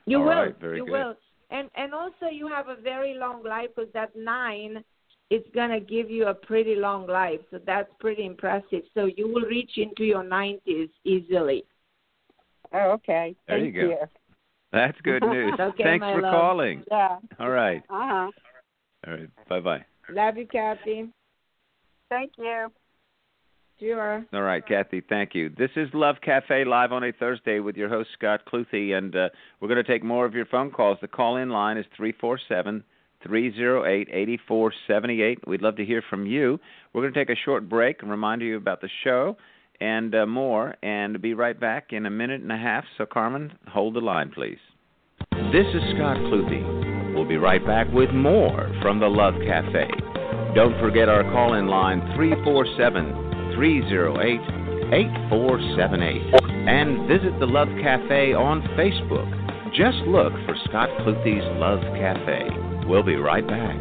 [0.06, 0.32] You All will.
[0.32, 0.92] right, very you good.
[0.92, 1.16] will.
[1.50, 4.84] And and also you have a very long life because that nine
[5.30, 7.39] is gonna give you a pretty long life.
[7.52, 8.84] So that's pretty impressive.
[8.94, 11.66] So you will reach into your nineties easily.
[12.74, 13.36] Oh, okay.
[13.48, 14.08] There Thank you go.
[14.72, 15.54] That's good news.
[15.60, 16.32] Okay, Thanks for love.
[16.32, 16.84] calling.
[16.89, 17.20] Yeah.
[17.39, 17.84] All right.
[17.89, 18.32] Uh huh.
[19.08, 19.30] All right.
[19.48, 19.86] Bye bye.
[20.10, 21.10] Love you, Kathy.
[22.10, 22.72] Thank you.
[23.80, 24.26] Sure.
[24.34, 25.50] All right, Kathy, thank you.
[25.58, 29.30] This is Love Cafe live on a Thursday with your host, Scott Cluthe, and uh,
[29.60, 31.00] we're going to take more of your phone calls.
[31.02, 32.84] The call in line is 347
[33.24, 35.48] 308 8478.
[35.48, 36.60] We'd love to hear from you.
[36.94, 39.38] We're going to take a short break and remind you about the show
[39.82, 42.86] and uh, more, and be right back in a minute and a half.
[42.98, 44.60] So, Carmen, hold the line, please.
[45.52, 47.16] This is Scott Cluthe.
[47.16, 49.90] We'll be right back with more from the Love Cafe.
[50.56, 54.39] Don't forget our call in line 347 308
[54.94, 56.42] 8478.
[56.68, 59.28] And visit the Love Cafe on Facebook.
[59.76, 62.86] Just look for Scott Cluthe's Love Cafe.
[62.88, 63.78] We'll be right back.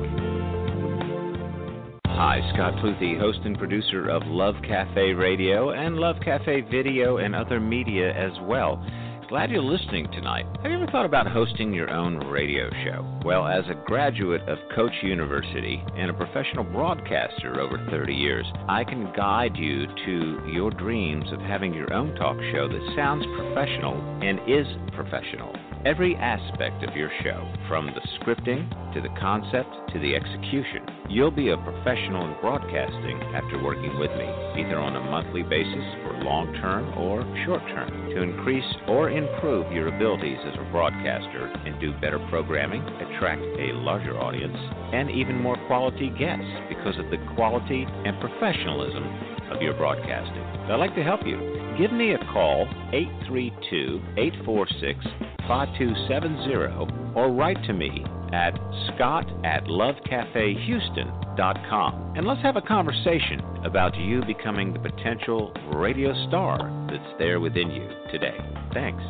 [2.07, 7.35] Hi, Scott Cluthe, host and producer of Love Cafe Radio and Love Cafe Video and
[7.35, 8.85] other media as well.
[9.33, 10.45] Glad you're listening tonight.
[10.63, 13.03] Have you ever thought about hosting your own radio show?
[13.25, 18.85] Well, as a graduate of Coach University and a professional broadcaster over 30 years, I
[18.85, 23.95] can guide you to your dreams of having your own talk show that sounds professional
[24.23, 25.57] and is professional.
[25.85, 31.33] Every aspect of your show, from the scripting to the concept to the execution, you'll
[31.33, 34.31] be a professional in broadcasting after working with me,
[34.63, 39.73] either on a monthly basis for long term or short term, to increase or improve
[39.73, 44.57] your abilities as a broadcaster and do better programming, attract a larger audience,
[44.95, 50.43] and even more quality guests because of the quality and professionalism of your broadcasting.
[50.71, 51.37] I'd like to help you.
[51.79, 55.05] Give me a call, 832 846
[55.49, 58.53] 5270, or write to me at
[58.95, 62.15] scott at lovecafehouston.com.
[62.17, 66.59] And let's have a conversation about you becoming the potential radio star
[66.91, 68.39] that's there within you today.
[68.73, 69.03] Thanks.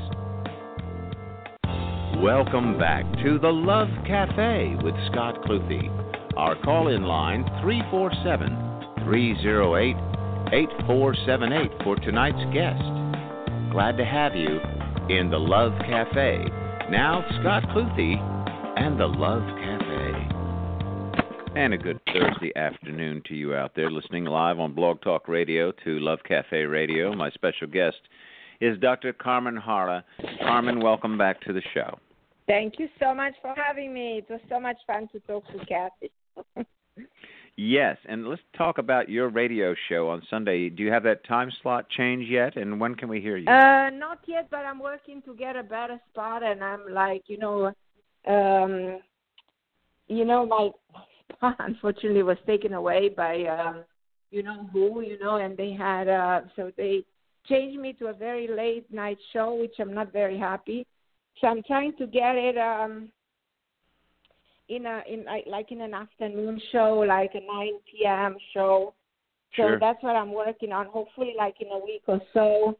[2.22, 5.90] Welcome back to the Love Cafe with Scott Cluthe.
[6.36, 10.21] Our call in line 347 308
[10.52, 12.82] 8478 for tonight's guest.
[13.72, 14.60] Glad to have you
[15.08, 16.44] in the Love Cafe.
[16.90, 18.18] Now, Scott Cluthe
[18.76, 20.28] and the Love Cafe.
[21.58, 25.72] And a good Thursday afternoon to you out there listening live on Blog Talk Radio
[25.84, 27.14] to Love Cafe Radio.
[27.14, 28.00] My special guest
[28.60, 29.14] is Dr.
[29.14, 30.02] Carmen Harra.
[30.42, 31.98] Carmen, welcome back to the show.
[32.46, 34.18] Thank you so much for having me.
[34.18, 36.10] It was so much fun to talk to Kathy.
[37.56, 40.68] yes, and let's talk about your radio show on Sunday.
[40.68, 42.56] Do you have that time slot change yet?
[42.56, 43.48] And when can we hear you?
[43.48, 47.38] Uh, not yet, but I'm working to get a better spot, and I'm like, you
[47.38, 47.72] know,
[48.26, 49.00] um,
[50.08, 50.70] you know, my
[51.36, 53.84] spot unfortunately was taken away by, um,
[54.30, 57.04] you know who, you know, and they had, uh, so they
[57.48, 60.86] changed me to a very late night show, which I'm not very happy.
[61.40, 63.08] So I'm trying to get it um
[64.68, 68.36] in a in like, like in an afternoon show, like a 9 p.m.
[68.54, 68.94] show.
[69.56, 69.78] So Sure.
[69.78, 70.86] that's what I'm working on.
[70.86, 72.78] Hopefully, like in a week or so.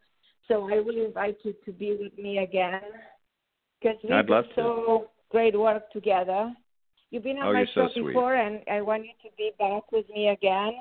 [0.49, 2.81] So I will invite you to be with me again
[3.81, 6.53] because we I'd do so great work together.
[7.11, 9.53] You've been on Oh, my you're so show before, and I want you to be
[9.59, 10.73] back with me again.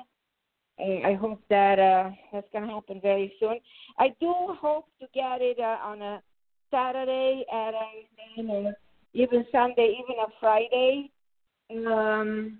[0.78, 3.58] I, I hope that uh, that's going to happen very soon.
[3.98, 6.22] I do hope to get it uh, on a
[6.70, 8.74] Saturday at a or
[9.14, 11.10] even Sunday, even a Friday.
[11.86, 12.58] Um,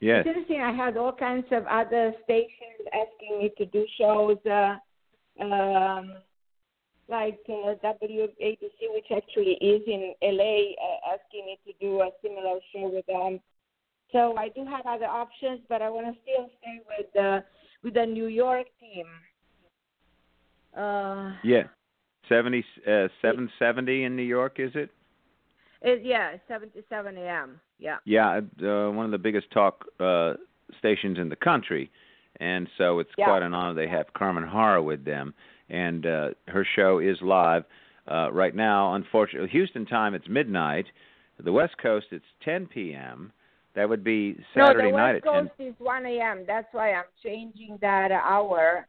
[0.00, 0.20] yes.
[0.20, 0.60] it's interesting.
[0.60, 4.76] I had all kinds of other stations asking me to do shows, uh,
[5.42, 6.14] um,
[7.08, 12.58] like uh, WABC, which actually is in LA, uh, asking me to do a similar
[12.72, 13.40] show with them.
[14.12, 17.44] So I do have other options, but I want to still stay with the
[17.82, 19.06] with the New York team.
[20.76, 21.64] Uh, Yeah.
[22.28, 24.90] 70 uh 770 in New York is it?
[25.82, 27.60] It, yeah, seven to seven a.m.
[27.78, 27.96] Yeah.
[28.04, 30.34] Yeah, uh, one of the biggest talk uh
[30.78, 31.90] stations in the country.
[32.38, 33.26] And so it's Yeah.
[33.26, 35.34] quite an honor they have Carmen Harra with them
[35.68, 37.64] and uh her show is live
[38.10, 38.94] uh right now.
[38.94, 40.86] Unfortunately, Houston time it's midnight.
[41.42, 43.32] The West Coast it's 10 p.m.
[43.74, 45.48] That would be Saturday no, the night West at 10.
[45.48, 46.44] Coast is 1 a.m.
[46.46, 48.86] That's why I'm changing that hour.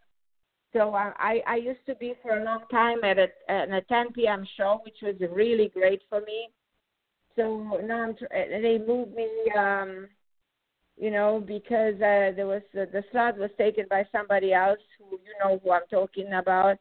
[0.74, 3.82] So I, I I used to be for a long time at a at a
[3.82, 4.46] 10 p.m.
[4.58, 6.50] show, which was really great for me.
[7.36, 9.28] So now I'm uh, they moved me,
[9.58, 10.08] um,
[10.98, 15.18] you know, because uh, there was uh, the slot was taken by somebody else who
[15.18, 16.78] you know who I'm talking about.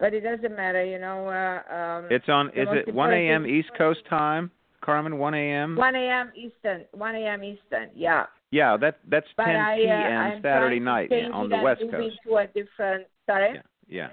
[0.00, 1.28] But it doesn't matter, you know.
[1.28, 3.46] Uh, um, It's on is it 1 a.m.
[3.46, 4.50] East Coast time?
[4.84, 5.76] Carmen, 1 a.m.
[5.76, 6.32] 1 a.m.
[6.36, 6.84] Eastern.
[6.92, 7.44] 1 a.m.
[7.44, 7.90] Eastern.
[7.94, 8.26] Yeah.
[8.50, 10.42] Yeah, that that's 10 But I, uh, p.m.
[10.42, 12.16] Saturday night on the West Coast.
[12.26, 13.06] to a different.
[13.26, 13.54] Sorry.
[13.54, 14.08] Yeah, yeah,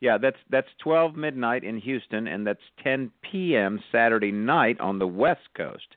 [0.00, 0.18] yeah.
[0.18, 3.80] That's that's 12 midnight in Houston, and that's 10 p.m.
[3.92, 5.96] Saturday night on the West Coast.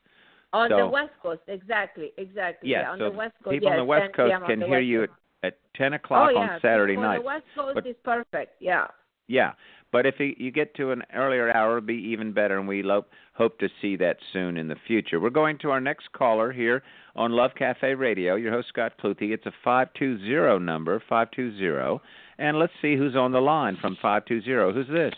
[0.54, 2.70] On So- the West Coast, exactly, exactly.
[2.70, 3.54] Yeah, Yeah, on so the West Coast.
[3.54, 5.20] people on the West Coast can hear West you Coast.
[5.44, 6.60] at 10 o'clock oh, on yeah.
[6.62, 7.20] Saturday for night.
[7.20, 8.62] The West Coast But- is perfect.
[8.62, 8.88] Yeah.
[9.28, 9.54] Yeah,
[9.94, 13.06] but if you get to an earlier hour, it'll be even better, and we lo-
[13.34, 15.22] hope to see that soon in the future.
[15.22, 16.84] We're going to our next caller here
[17.16, 18.36] on Love Cafe Radio.
[18.36, 19.22] Your host Scott Cluthe.
[19.22, 22.02] It's a five two zero number, five two zero,
[22.42, 24.74] and let's see who's on the line from five two zero.
[24.74, 25.14] Who's this?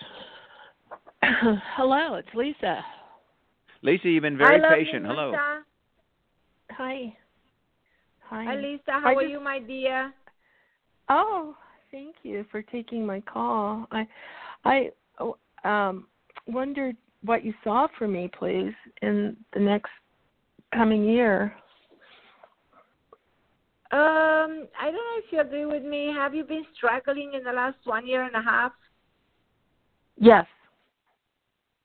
[1.76, 2.84] Hello, it's Lisa.
[3.82, 5.03] Lisa, you've been very I love patient.
[5.03, 5.30] You, Hello.
[5.30, 5.63] Lisa.
[6.71, 7.17] Hi.
[8.30, 8.43] Hi.
[8.45, 8.82] Hi, Lisa.
[8.88, 10.13] How I are just- you, my dear?
[11.09, 11.55] Oh,
[11.91, 13.88] thank you for taking my call.
[13.91, 14.07] I,
[14.63, 16.07] I, oh, um,
[16.47, 19.91] wondered what you saw for me, please, in the next
[20.74, 21.53] coming year.
[23.94, 26.12] Um, I don't know if you agree with me.
[26.16, 28.72] Have you been struggling in the last one year and a half?
[30.18, 30.48] Yes.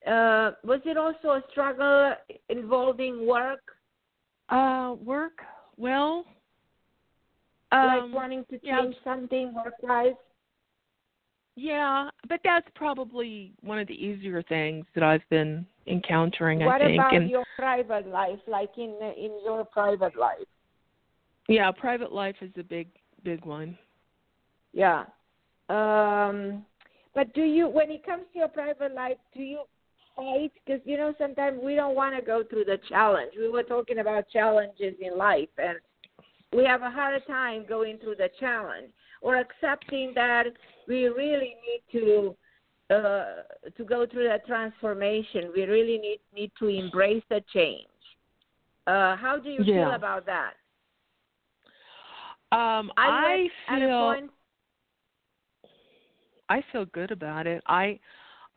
[0.07, 2.15] Uh, was it also a struggle
[2.49, 3.61] involving work,
[4.49, 5.43] Uh, work.
[5.77, 6.25] Well.
[7.71, 8.81] like Um, wanting to yeah.
[8.81, 10.15] change something work-wise?
[11.57, 16.65] yeah, but that's probably one of the easier things that I've been encountering.
[16.65, 20.49] What I think, What about and your private life, like in in your private life?
[21.49, 22.89] Yeah, private life is a big,
[23.25, 23.77] big one.
[24.73, 25.05] Yeah.
[25.69, 26.65] Um,
[27.15, 29.63] but do you, when it comes to your private life, do you
[30.15, 30.53] fight?
[30.65, 33.33] Because you know sometimes we don't want to go through the challenge.
[33.37, 35.79] We were talking about challenges in life, and
[36.55, 38.91] we have a hard time going through the challenge
[39.21, 40.45] or accepting that
[40.87, 42.37] we really need to
[42.91, 43.25] uh,
[43.77, 45.51] to go through that transformation.
[45.55, 47.87] We really need need to embrace the change.
[48.87, 50.53] Uh, how do you feel about that?
[52.51, 54.17] Um, I'm I feel
[56.49, 57.63] I feel good about it.
[57.67, 57.99] I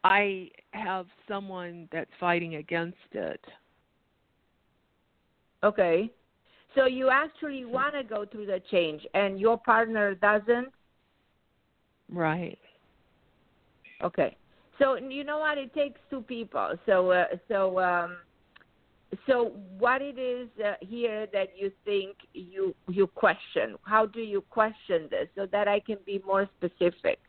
[0.04, 3.44] I have someone that's fighting against it.
[5.64, 6.10] Okay.
[6.74, 10.70] So you actually want to go through the change and your partner doesn't?
[12.10, 12.58] Right.
[14.02, 14.38] Okay.
[14.80, 16.76] So you know what it takes two people.
[16.86, 18.18] So uh, so um
[19.28, 23.76] so what it is uh, here that you think you you question?
[23.84, 27.20] How do you question this so that I can be more specific?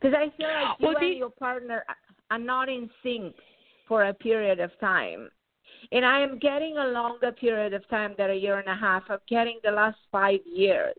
[0.00, 1.84] Because I feel like you well, and your partner
[2.30, 3.34] are not in sync
[3.88, 5.30] for a period of time.
[5.92, 9.02] And I am getting a longer period of time than a year and a half.
[9.08, 10.94] I'm getting the last five years.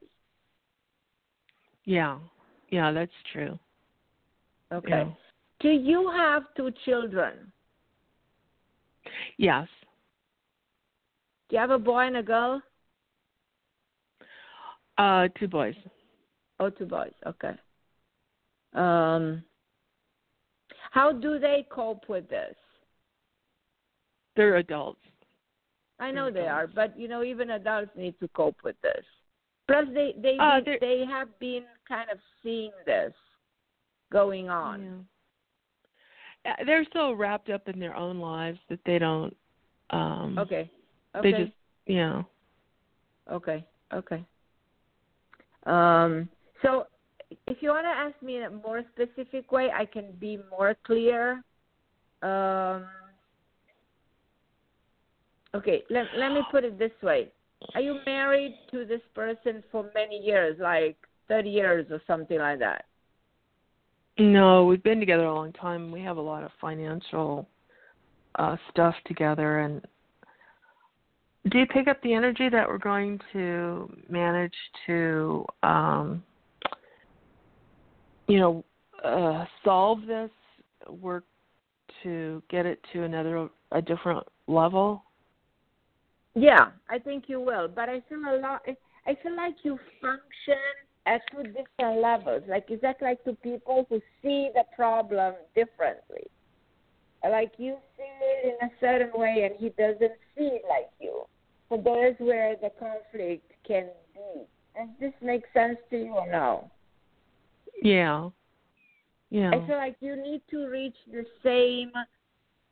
[1.86, 2.20] Yeah.
[2.70, 3.58] Yeah, that's true.
[4.72, 4.90] Okay.
[4.90, 5.10] Yeah.
[5.60, 7.52] Do you have two children?
[9.38, 9.68] Yes.
[11.50, 12.62] Do you have a boy and a girl?
[14.98, 15.76] Uh, two boys.
[16.60, 17.12] Oh, two boys.
[17.28, 17.52] Okay.
[18.74, 19.44] Um,
[20.92, 22.56] how do they cope with this?
[24.36, 25.00] They're adults.
[26.00, 29.06] I know They're they are, but you know, even adults need to cope with this.
[29.68, 33.14] Plus, they they Uh, they, they're- have been kind of seeing this
[34.12, 35.06] going on.
[36.44, 36.52] Yeah.
[36.52, 39.36] Uh, They're so wrapped up in their own lives that they don't.
[39.92, 40.70] um Okay.
[41.22, 41.44] They Okay.
[41.46, 41.54] just,
[41.86, 42.24] yeah.
[43.32, 43.66] Okay.
[43.94, 44.26] Okay.
[45.66, 46.30] Um,
[46.62, 46.86] so,
[47.48, 50.76] if you want to ask me in a more specific way, I can be more
[50.86, 51.44] clear.
[52.22, 52.86] Um,
[55.56, 55.84] okay.
[55.90, 57.32] Let Let me put it this way:
[57.74, 60.98] Are you married to this person for many years, like
[61.28, 62.86] thirty years or something like that?
[64.18, 65.92] No, we've been together a long time.
[65.92, 67.48] We have a lot of financial
[68.38, 69.86] uh stuff together and
[71.52, 76.24] do you pick up the energy that we're going to manage to um
[78.28, 78.66] you know
[79.04, 80.32] uh solve this
[80.90, 81.24] work
[82.04, 85.04] to get it to another a different level
[86.36, 87.68] Yeah, I think you will.
[87.68, 88.62] But I feel a lot.
[89.08, 90.62] I feel like you function
[91.06, 92.44] at two different levels.
[92.48, 96.28] Like exactly like two people who see the problem differently.
[97.24, 101.24] Like you see it in a certain way, and he doesn't see it like you.
[101.70, 104.44] So there's where the conflict can be.
[104.76, 106.70] Does this make sense to you or no?
[107.82, 108.30] yeah
[109.30, 111.92] yeah I feel like you need to reach the same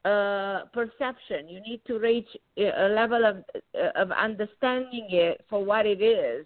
[0.05, 1.47] uh, perception.
[1.47, 2.27] You need to reach
[2.57, 3.37] a level of
[3.75, 6.45] uh, of understanding it for what it is,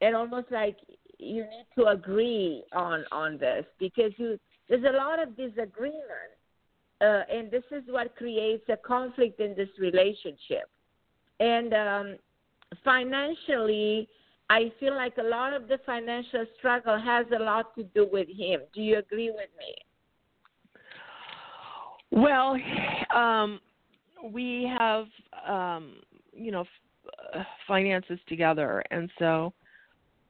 [0.00, 0.76] and almost like
[1.18, 4.38] you need to agree on on this because you
[4.68, 6.32] there's a lot of disagreement,
[7.00, 10.68] uh, and this is what creates a conflict in this relationship.
[11.40, 12.16] And um,
[12.84, 14.08] financially,
[14.50, 18.28] I feel like a lot of the financial struggle has a lot to do with
[18.28, 18.60] him.
[18.74, 19.74] Do you agree with me?
[22.12, 22.56] Well,
[23.14, 23.60] um,
[24.32, 25.06] we have,
[25.48, 25.96] um,
[26.32, 26.64] you know,
[27.34, 29.52] f- finances together, and so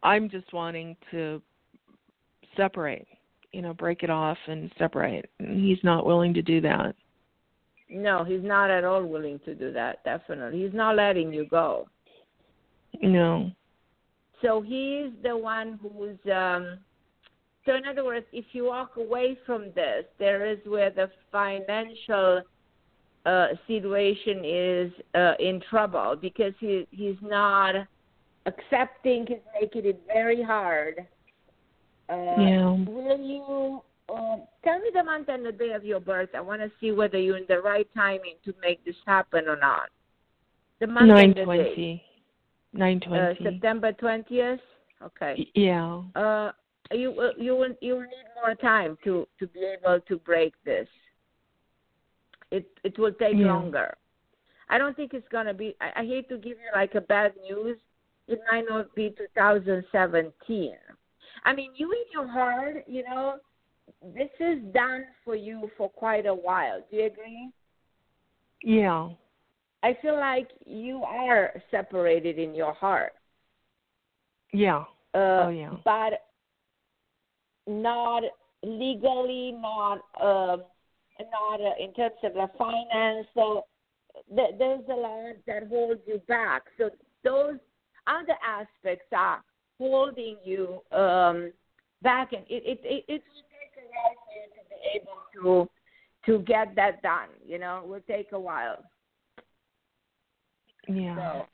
[0.02, 1.40] I'm just wanting to
[2.56, 3.08] separate,
[3.52, 5.30] you know, break it off and separate.
[5.38, 6.94] And he's not willing to do that.
[7.90, 10.04] No, he's not at all willing to do that.
[10.04, 11.88] Definitely, he's not letting you go.
[13.02, 13.50] No.
[14.42, 16.18] So he's the one who's.
[16.32, 16.78] Um,
[17.66, 22.42] so in other words, if you walk away from this, there is where the financial
[23.26, 27.74] uh, situation is uh, in trouble because he he's not
[28.46, 29.26] accepting.
[29.28, 31.06] He's making it very hard.
[32.08, 32.76] Uh, Yeah.
[32.86, 33.82] Will you
[34.12, 36.30] uh, tell me the month and the day of your birth?
[36.34, 39.56] I want to see whether you're in the right timing to make this happen or
[39.56, 39.88] not.
[40.80, 41.44] The month Nine and the day.
[41.44, 42.02] twenty.
[42.72, 43.34] Nine Uh.
[43.42, 44.60] September twentieth.
[45.02, 45.50] Okay.
[45.54, 46.02] yeah.
[46.14, 46.52] Uh,
[46.92, 50.54] you will you will you will need more time to to be able to break
[50.64, 50.88] this.
[52.50, 53.52] It it will take Yeah.
[53.54, 53.96] longer.
[54.68, 55.74] I don't think it's gonna be.
[55.80, 57.78] I, I hate to give you like a bad news.
[58.28, 60.74] It might not be 2017.
[61.44, 63.36] I mean, you in your heart, you know,
[64.14, 66.80] this is done for you for quite a while.
[66.90, 67.50] Do you agree?
[68.62, 69.08] Yeah.
[69.82, 73.12] I feel like you are separated in your heart.
[74.52, 74.84] Yeah.
[75.14, 75.74] Uh, Oh, yeah.
[75.84, 76.26] But
[77.66, 78.22] not
[78.62, 80.62] legally, not um,
[81.30, 83.26] not uh, in terms of the finance.
[83.34, 83.64] So
[84.34, 86.62] th- there's a lot that holds you back.
[86.78, 86.90] So
[87.24, 87.54] those
[88.06, 89.42] other aspects are
[89.78, 91.52] holding you um,
[92.02, 93.22] back, and it it it, it
[94.04, 95.70] will take a while for you to be able to
[96.26, 97.28] to get that done.
[97.46, 98.84] You know, it will take a while.
[100.88, 101.16] Yeah.
[101.16, 101.46] So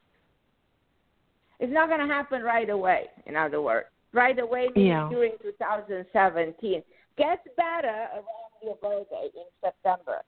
[1.61, 3.07] it's not going to happen right away.
[3.27, 5.09] In other words, right away means Yeah.
[5.11, 6.83] during 2017.
[7.17, 10.23] Gets better around your birthday in September.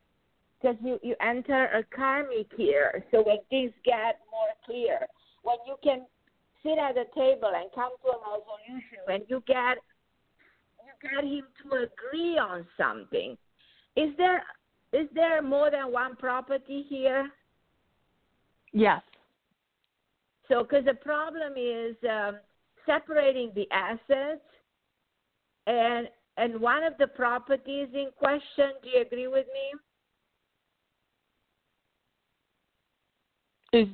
[0.61, 3.05] Because you, you enter a karmic year.
[3.11, 5.07] So when things get more clear,
[5.43, 6.07] when you can
[6.63, 9.79] sit at a table and come to a resolution, when you get
[11.03, 13.37] got him to agree on something.
[13.97, 14.43] Is there
[14.93, 17.31] is there more than one property here?
[18.73, 19.03] Yes.
[20.49, 22.39] So, because the problem is um,
[22.87, 24.41] separating the assets,
[25.67, 28.73] and and one of the properties in question.
[28.83, 29.47] Do you agree with
[33.73, 33.81] me?
[33.81, 33.89] Is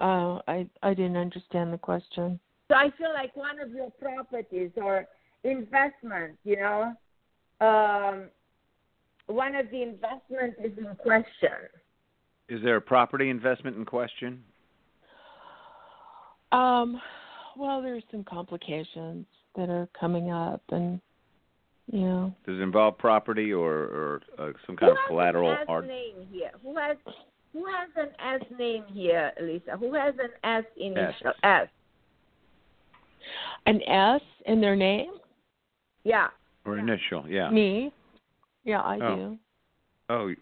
[0.00, 2.38] uh, I I didn't understand the question.
[2.68, 5.06] So I feel like one of your properties or
[5.44, 6.92] investments, you know,
[7.60, 8.24] um,
[9.26, 11.68] one of the investments is in question.
[12.48, 14.42] Is there a property investment in question?
[16.50, 17.00] Um,
[17.56, 19.26] well, there's some complications
[19.56, 21.00] that are coming up, and
[21.90, 22.34] you know.
[22.46, 25.50] Does it involve property or or uh, some kind Who of collateral?
[25.50, 26.50] Has an S name here.
[26.62, 26.96] Who has
[27.52, 29.76] who has an S name here, Lisa?
[29.78, 31.68] Who has an S initial S?
[33.66, 35.12] An S in their name?
[36.04, 36.28] Yeah.
[36.64, 37.50] Or initial, yeah.
[37.50, 37.92] Me?
[38.64, 39.16] Yeah, I Oh.
[39.16, 39.38] do.
[40.08, 40.34] Oh,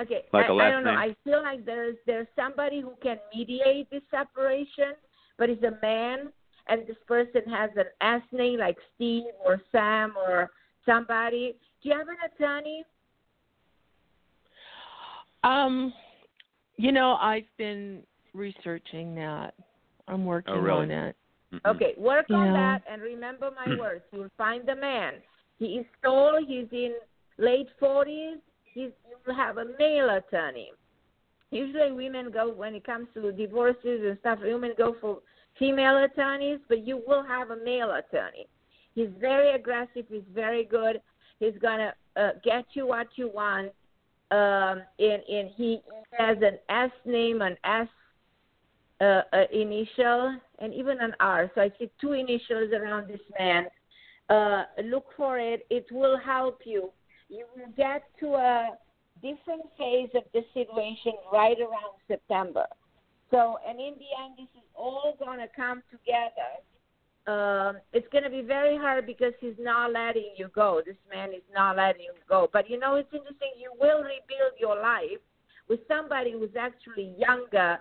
[0.00, 0.24] Okay.
[0.32, 0.90] Like I, a last I don't know.
[0.92, 4.94] I feel like there's there's somebody who can mediate this separation,
[5.36, 6.32] but it's a man,
[6.68, 10.50] and this person has an S name like Steve or Sam or
[10.86, 11.54] somebody.
[11.82, 12.82] Do you have an attorney?
[15.44, 15.92] Um,
[16.76, 18.02] you know, I've been
[18.32, 19.54] researching that.
[20.08, 20.84] I'm working Oh, really?
[20.84, 21.16] on it.
[21.66, 24.02] Okay, work on that and remember my words.
[24.12, 25.14] You'll find the man.
[25.58, 26.38] He is tall.
[26.46, 26.94] He's in
[27.38, 28.38] late forties.
[28.72, 30.70] He's you will have a male attorney.
[31.50, 34.38] Usually, women go when it comes to divorces and stuff.
[34.42, 35.18] Women go for
[35.58, 38.46] female attorneys, but you will have a male attorney.
[38.94, 40.04] He's very aggressive.
[40.08, 41.00] He's very good.
[41.40, 43.72] He's gonna uh, get you what you want.
[44.30, 45.80] Um, and and he
[46.16, 47.88] has an S name, an S
[49.00, 51.50] uh, uh, initial, and even an R.
[51.54, 53.66] So I see two initials around this man.
[54.28, 55.66] Uh, look for it.
[55.70, 56.90] It will help you.
[57.28, 58.70] You will get to a
[59.22, 62.66] different phase of the situation right around September.
[63.30, 66.60] So, and in the end, this is all going to come together.
[67.26, 70.82] Um, it's going to be very hard because he's not letting you go.
[70.84, 72.48] This man is not letting you go.
[72.52, 73.52] But you know, it's interesting.
[73.56, 75.20] You will rebuild your life
[75.68, 77.78] with somebody who's actually younger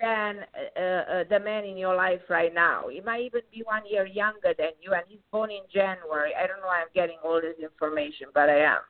[0.00, 0.40] than
[0.76, 2.84] uh, uh, the man in your life right now.
[2.90, 6.32] He might even be one year younger than you, and he's born in January.
[6.40, 8.80] I don't know why I'm getting all this information, but I am.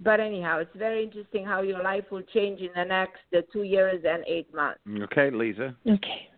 [0.00, 3.62] But anyhow, it's very interesting how your life will change in the next uh, two
[3.62, 4.80] years and eight months.
[5.04, 5.74] Okay, Lisa.
[5.86, 6.28] Okay.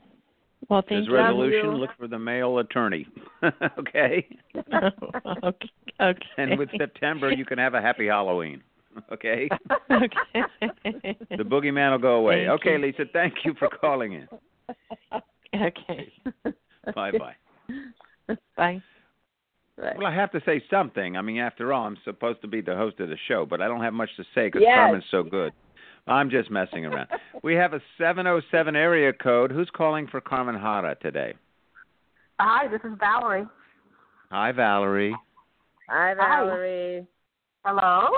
[0.69, 1.14] Well, thank There's you.
[1.14, 1.75] resolution.
[1.77, 3.07] Look for the male attorney.
[3.79, 4.27] okay.
[4.75, 5.71] okay.
[6.01, 6.27] Okay.
[6.37, 8.62] And with September, you can have a happy Halloween.
[9.12, 9.49] Okay.
[9.90, 11.16] okay.
[11.30, 12.46] The boogeyman will go away.
[12.46, 12.78] Thank okay, you.
[12.78, 13.05] Lisa.
[13.12, 14.28] Thank you for calling in.
[15.55, 16.12] Okay.
[16.94, 18.36] Bye bye.
[18.57, 18.82] Bye.
[19.76, 21.16] Well, I have to say something.
[21.16, 23.68] I mean, after all, I'm supposed to be the host of the show, but I
[23.68, 24.76] don't have much to say because Yes.
[24.76, 25.53] Carmen's so good.
[26.09, 27.09] I'm just messing around.
[27.42, 29.53] we have a 707 area code.
[29.53, 31.34] Who's calling for Carmen Harra today?
[32.40, 33.46] Hi, this is Valerie.
[34.30, 35.14] Hi, Valerie.
[35.88, 36.44] Hi, Hi.
[36.44, 37.07] Valerie.
[37.64, 38.09] Hello.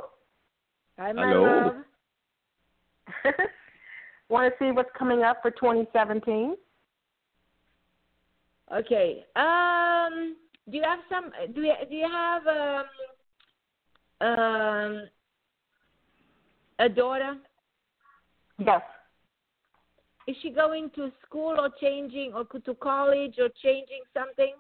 [1.01, 1.73] Hi, my Hello.
[3.25, 3.35] love.
[4.29, 6.57] Want to see what's coming up for 2017?
[8.77, 9.25] Okay.
[9.35, 10.37] Um,
[10.71, 11.33] do you have some?
[11.55, 12.85] Do you do you have um
[14.29, 15.09] um
[16.81, 17.37] a daughter?
[18.59, 18.83] Yes.
[20.27, 24.53] Is she going to school or changing or to college or changing something?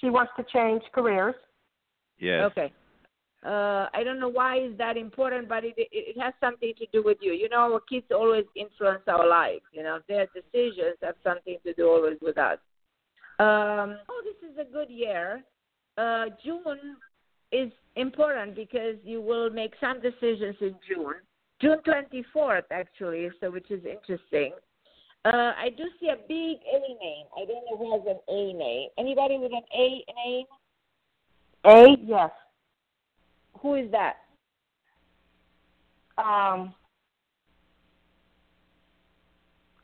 [0.00, 1.34] She wants to change careers.
[2.20, 2.52] Yes.
[2.52, 2.72] Okay.
[3.44, 7.02] Uh, I don't know why is that important, but it, it has something to do
[7.04, 7.32] with you.
[7.32, 9.64] You know, our kids always influence our lives.
[9.72, 12.58] You know, their decisions have something to do always with us.
[13.38, 15.42] Um, oh, this is a good year.
[15.98, 16.96] Uh, June
[17.52, 21.14] is important because you will make some decisions in June.
[21.60, 24.52] June 24th, actually, so which is interesting.
[25.24, 27.26] Uh, I do see a big A name.
[27.36, 28.88] I don't know who has an A name.
[28.98, 30.46] Anybody with an A name?
[31.66, 31.96] A?
[32.04, 32.30] Yes.
[33.64, 34.16] Who is that?
[36.18, 36.74] Um,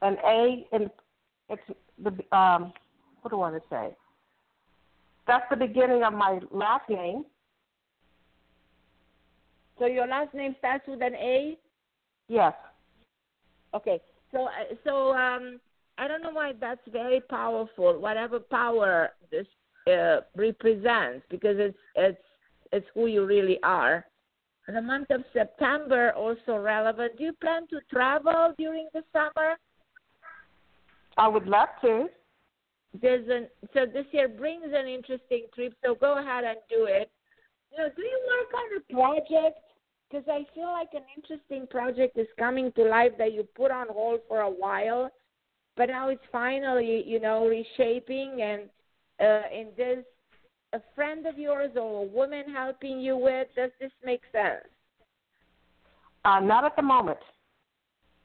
[0.02, 0.90] an A, and
[1.48, 1.62] it's
[1.98, 2.74] the um,
[3.22, 3.96] what do I want to say?
[5.26, 7.24] That's the beginning of my last name.
[9.78, 11.56] So your last name starts with an A?
[12.28, 12.52] Yes.
[13.74, 13.98] Okay.
[14.30, 15.58] So uh, so um
[15.96, 17.98] I don't know why that's very powerful.
[17.98, 19.46] Whatever power this
[19.90, 22.18] uh, represents because it's it's
[22.72, 24.04] it's who you really are.
[24.66, 27.18] The month of September also relevant.
[27.18, 29.56] Do you plan to travel during the summer?
[31.16, 32.08] I would love to.
[33.00, 35.74] There's an so this year brings an interesting trip.
[35.84, 37.10] So go ahead and do it.
[37.72, 39.58] You know, do you work on a project?
[40.08, 43.86] Because I feel like an interesting project is coming to life that you put on
[43.90, 45.08] hold for a while,
[45.76, 48.62] but now it's finally you know reshaping and
[49.20, 50.04] uh, and this
[50.72, 53.48] a friend of yours or a woman helping you with?
[53.56, 54.64] Does this make sense?
[56.24, 57.18] Uh, not at the moment.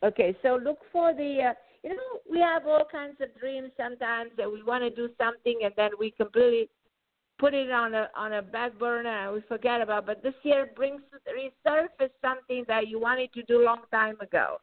[0.04, 1.50] Okay, so look for the.
[1.50, 5.08] Uh, you know, we have all kinds of dreams sometimes that we want to do
[5.20, 6.68] something and then we completely
[7.38, 10.06] put it on a on a back burner and we forget about.
[10.08, 14.58] But this year brings resurface something that you wanted to do a long time ago.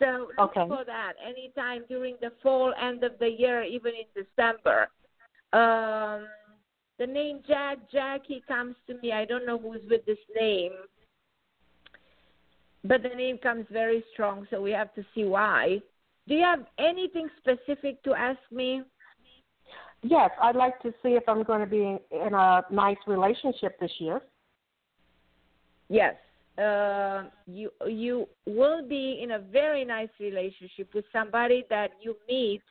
[0.00, 0.66] So look okay.
[0.66, 4.88] for that anytime during the fall, end of the year, even in December.
[5.52, 6.26] Um,
[7.00, 9.10] the name Jack Jackie comes to me.
[9.10, 10.72] I don't know who's with this name,
[12.84, 15.80] but the name comes very strong, so we have to see why.
[16.28, 18.82] Do you have anything specific to ask me?
[20.02, 23.80] Yes, I'd like to see if I'm going to be in, in a nice relationship
[23.80, 24.20] this year.
[25.88, 26.14] Yes,
[26.58, 32.62] uh, you you will be in a very nice relationship with somebody that you meet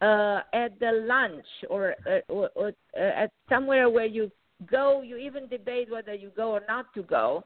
[0.00, 4.30] uh, at the lunch or, uh, or, or uh, at somewhere where you
[4.70, 5.02] go.
[5.02, 7.44] You even debate whether you go or not to go.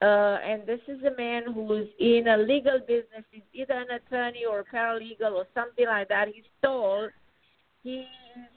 [0.00, 3.24] Uh, and this is a man who's in a legal business.
[3.32, 6.28] He's either an attorney or a paralegal or something like that.
[6.32, 7.08] He's tall.
[7.82, 8.04] He's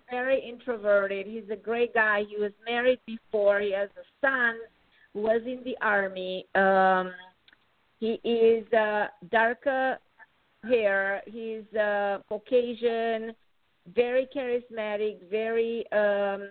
[0.09, 1.25] very introverted.
[1.25, 2.23] He's a great guy.
[2.29, 3.59] He was married before.
[3.59, 4.55] He has a son
[5.13, 6.45] who was in the army.
[6.53, 7.11] Um,
[7.99, 9.97] he is uh, darker
[10.63, 11.21] hair.
[11.25, 13.33] He's uh, Caucasian,
[13.93, 16.49] very charismatic, very um,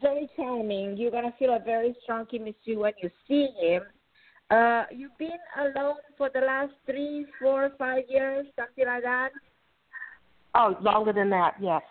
[0.00, 0.96] very charming.
[0.96, 3.82] You're gonna feel a very strong chemistry when you see him.
[4.50, 9.30] Uh, you've been alone for the last three, four, five years, something like that.
[10.54, 11.82] Oh, longer than that, yes.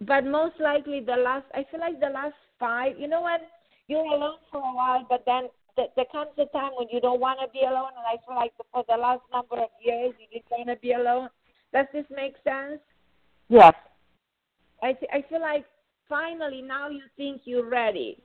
[0.00, 2.98] But most likely the last, I feel like the last five.
[2.98, 3.40] You know when
[3.88, 7.20] you're alone for a while, but then th- there comes a time when you don't
[7.20, 10.26] want to be alone, and I feel like for the last number of years you
[10.32, 11.28] didn't want to be alone.
[11.72, 12.80] Does this make sense?
[13.48, 13.74] Yes.
[14.82, 15.64] I th- I feel like
[16.08, 18.22] finally now you think you're ready.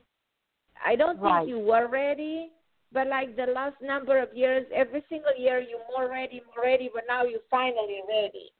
[0.84, 2.50] I don't think you were ready,
[2.92, 6.90] but like the last number of years, every single year you're more ready, more ready,
[6.94, 8.52] but now you're finally ready.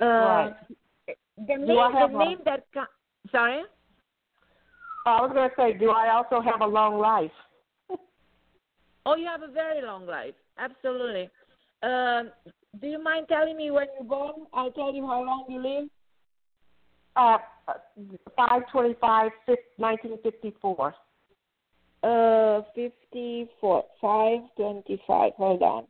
[0.00, 0.54] Uh, Right.
[1.46, 2.64] The name, Do I have the a- that
[3.30, 3.62] sorry.
[5.06, 7.30] I was going to say, do I also have a long life?
[9.08, 10.34] Oh, you have a very long life.
[10.58, 11.30] Absolutely.
[11.82, 12.30] Um,
[12.78, 14.46] do you mind telling me when you're born?
[14.52, 15.88] I'll tell you how long you live.
[17.16, 17.38] Uh,
[18.36, 19.30] 525,
[19.76, 20.94] 1954.
[22.02, 25.32] Uh, 54, 525.
[25.38, 25.84] Hold on.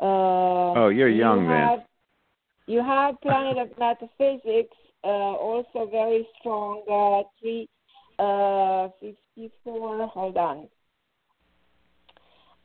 [0.00, 1.68] Uh, Oh, you're you young then.
[1.68, 1.80] have,
[2.66, 6.82] You have Planet of Metaphysics, uh, also very strong.
[6.90, 7.68] Uh, three,
[8.18, 10.06] uh, 54.
[10.06, 10.68] Hold on.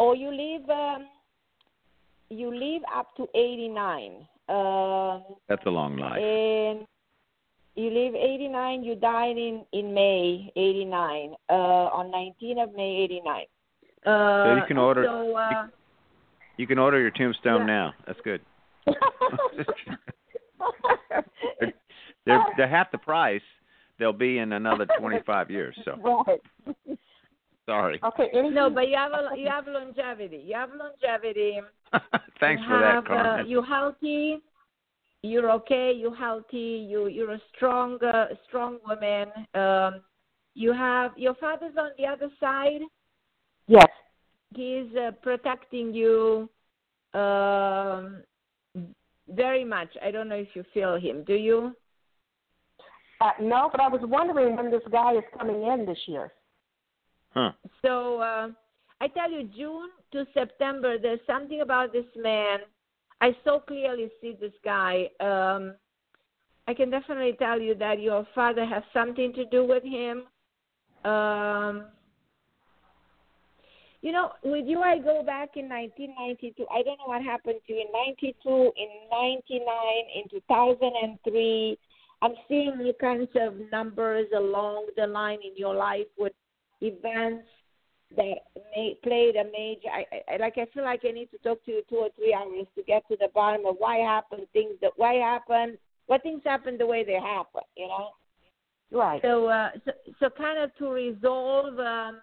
[0.04, 0.68] Oh, you live.
[0.68, 1.06] Um,
[2.30, 4.26] you live up to 89.
[4.50, 6.20] Um, That's a long life.
[6.20, 6.88] and
[7.76, 13.46] you live 89 you died in in may 89 uh on 19 of may 89
[14.06, 15.68] uh So you can order- so uh
[16.58, 17.66] You can order your tombstone Yeah.
[17.66, 17.94] now.
[18.06, 18.42] That's good.
[18.88, 18.96] They're,
[22.26, 23.42] they're they're half the price.
[24.00, 25.76] They'll be in another 25 years.
[25.86, 25.96] So
[26.28, 26.42] right.
[27.66, 28.00] Sorry.
[28.04, 28.28] Okay.
[28.34, 31.60] Anything, no but you have a you have longevity you have longevity
[32.40, 33.46] Thanks you for have, that, Carmen.
[33.46, 34.38] uh, you're healthy
[35.24, 40.02] you're okay you're healthy you you're a strong uh, strong woman um
[40.56, 42.82] you have your father's on the other side
[43.68, 43.88] yes.
[44.56, 46.50] he's uh, protecting you
[47.14, 48.24] um
[49.30, 51.76] very much i don't know if you feel him do you
[53.22, 56.32] Uh, no, but I was wondering when this guy is coming in this year.
[57.34, 57.52] Huh.
[57.82, 58.50] so uh
[59.00, 62.60] i tell you june to september there's something about this man
[63.22, 65.76] i so clearly see this guy um
[66.68, 70.24] i can definitely tell you that your father has something to do with him
[71.10, 71.86] um
[74.02, 76.66] you know, with you, I go back in 1992.
[76.72, 79.62] I don't know what happened to you in 92, in 99,
[80.16, 81.78] in 2003.
[82.24, 86.34] I'm seeing all kinds of numbers along the line in your life with
[86.82, 87.48] events
[88.16, 88.36] that
[88.76, 89.88] may, played a major.
[89.94, 90.58] I, I like.
[90.58, 93.08] I feel like I need to talk to you two or three hours to get
[93.10, 95.78] to the bottom of why happened things that why happened,
[96.08, 97.64] what things happened the way they happened.
[97.78, 98.10] You know.
[98.92, 99.22] Right.
[99.22, 102.20] So, uh, so, so kind of to resolve, um,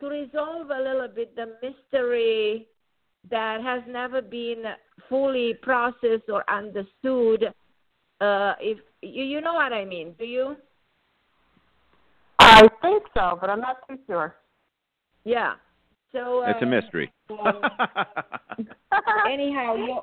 [0.00, 2.68] to resolve a little bit the mystery
[3.30, 4.62] that has never been
[5.08, 7.52] fully processed or understood.
[8.20, 10.56] Uh, if you, you know what I mean, do you?
[12.38, 14.36] I think so, but I'm not too sure.
[15.24, 15.54] Yeah.
[16.12, 17.12] So uh, it's a mystery.
[17.30, 17.60] um,
[19.30, 20.00] anyhow, you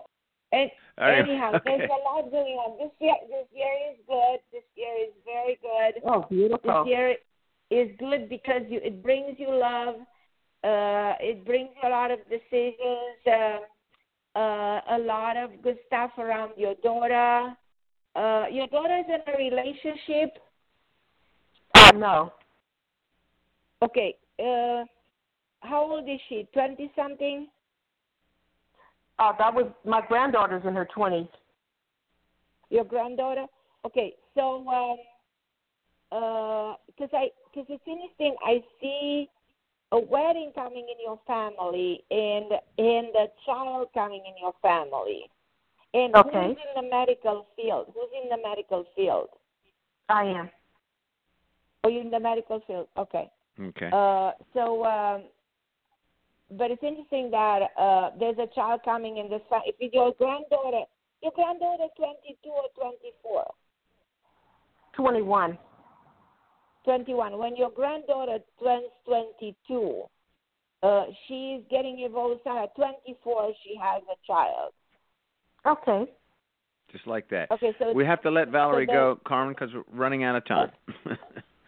[0.52, 1.78] and All right, anyhow, okay.
[1.78, 2.78] there's a lot going on.
[2.78, 4.40] This year, this year is good.
[4.52, 6.02] This year is very good.
[6.08, 6.84] Oh, beautiful.
[6.84, 7.16] This year
[7.72, 9.96] is good because you it brings you love.
[10.64, 13.20] Uh, it brings a lot of decisions.
[13.26, 13.58] Uh,
[14.38, 17.56] uh, a lot of good stuff around your daughter.
[18.16, 20.38] Uh, your daughter is in a relationship.
[21.86, 22.34] Uh, no.
[23.82, 24.16] Okay.
[24.40, 24.84] Uh,
[25.62, 26.48] how old is she?
[26.54, 27.48] Twenty something.
[29.18, 31.30] Uh, that was my granddaughter's in her 20s.
[32.70, 33.46] Your granddaughter?
[33.86, 34.62] Okay, so
[36.10, 39.30] because I because it's interesting, I see
[39.92, 42.46] a wedding coming in your family and
[42.78, 45.30] and a child coming in your family.
[45.94, 46.48] And Okay.
[46.48, 47.94] who's in the medical field?
[47.94, 49.30] Who's in the medical field?
[50.10, 50.50] I am.
[51.86, 52.88] Oh, you're in the medical field.
[52.98, 53.30] Okay.
[53.62, 53.90] okay.
[53.94, 55.24] Uh, so, um,
[56.58, 60.14] but it's interesting that uh, there's a child coming in the fa- if it's your
[60.18, 60.86] granddaughter,
[61.22, 63.46] your granddaughter 22 or 24.
[64.96, 65.58] 21.
[66.86, 67.38] 21.
[67.38, 70.04] When your granddaughter turns 22,
[70.82, 72.42] uh, she's getting involved.
[72.48, 74.74] At 24, she has a child.
[75.68, 76.12] Okay.
[76.92, 77.52] Just like that.
[77.52, 80.46] Okay, so We have to let Valerie so go, Carmen, because we're running out of
[80.46, 80.72] time.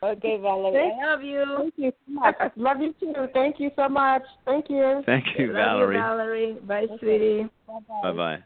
[0.08, 1.46] okay, Valerie, Thank- I love you.
[1.58, 2.36] Thank you so much.
[2.56, 3.28] Love you too.
[3.34, 4.22] Thank you so much.
[4.46, 5.02] Thank you.
[5.06, 5.96] Thank you, love Valerie.
[5.96, 6.58] you, Valerie.
[6.68, 7.50] Bye, sweetie.
[8.04, 8.38] Bye bye.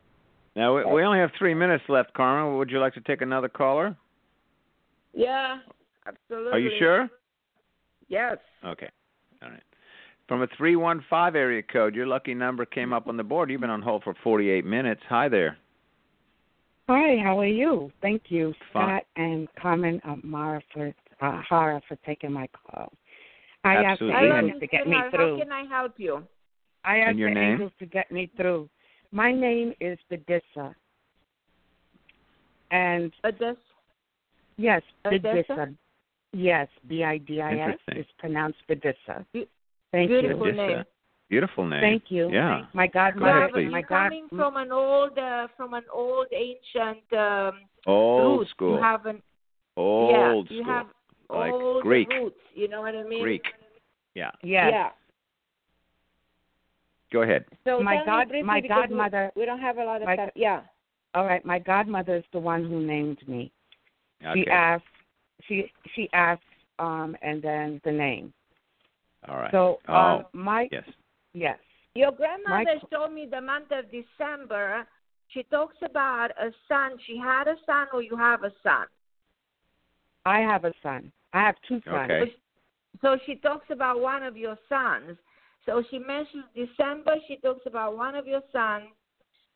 [0.56, 2.58] Now we, we only have three minutes left, Carmen.
[2.58, 3.96] Would you like to take another caller?
[5.14, 5.60] Yeah,
[6.08, 6.52] absolutely.
[6.52, 7.10] Are you sure?
[8.08, 8.38] Yes.
[8.66, 8.90] Okay.
[9.42, 9.64] All right.
[10.28, 13.50] From a 315 area code, your lucky number came up on the board.
[13.50, 15.02] You've been on hold for 48 minutes.
[15.10, 15.58] Hi there.
[16.88, 17.92] Hi, how are you?
[18.02, 18.88] Thank you, Fine.
[18.88, 20.92] Scott and Carmen Amara for uh,
[21.22, 22.92] Harra for taking my call.
[23.64, 24.16] I asked the Absolutely.
[24.16, 25.38] I love angels you, to get me through.
[25.38, 26.24] How can I help you?
[26.84, 27.52] I asked And your the name?
[27.54, 28.70] angels to get me through.
[29.12, 30.74] My name is Bedissa.
[32.72, 33.58] And Address?
[34.58, 35.46] yes, Bedissa?
[35.50, 35.76] Bedissa.
[36.34, 37.98] Yes, B I D I S Interesting.
[37.98, 39.26] is pronounced Bedissa.
[39.92, 40.54] Thank beautiful you.
[40.54, 40.84] Just, name.
[41.30, 41.82] Beautiful name.
[41.82, 42.30] Thank you.
[42.32, 42.66] Yeah.
[42.74, 43.70] My Go godmother, ahead, please.
[43.70, 48.52] my You're god, coming from an old, uh, from an old ancient um, Old roots.
[48.52, 48.76] school.
[48.78, 49.22] You have an
[49.78, 50.58] Old yeah, school.
[50.58, 50.88] you have
[51.32, 52.10] Like old Greek.
[52.10, 52.36] roots.
[52.54, 53.22] You know what I mean?
[53.22, 53.44] Greek.
[54.16, 54.32] Yeah.
[54.44, 54.70] yes.
[54.72, 54.90] Yeah.
[57.14, 57.46] Go ahead.
[57.66, 60.32] So My god- my because we- godmother- We, don't have a lot of my time.
[60.36, 60.62] Yeah.
[61.14, 63.52] All right, my godmother is the one who named me.
[64.26, 64.44] Okay.
[64.44, 64.84] She asked
[65.48, 66.44] she she asked
[66.80, 68.32] um and then the name.
[69.28, 69.52] All right.
[69.52, 70.84] So oh, um my yes.
[71.34, 71.58] yes.
[71.96, 74.88] Your grandmother My- told me the month of December.
[75.30, 76.98] She talks about a son.
[77.08, 78.86] She had a son, or you have a son.
[80.26, 81.12] I have a son.
[81.34, 82.12] I have two sons.
[82.12, 82.36] Okay.
[83.02, 85.18] So she talks about one of your sons.
[85.66, 87.16] So she mentions December.
[87.28, 88.86] She talks about one of your sons.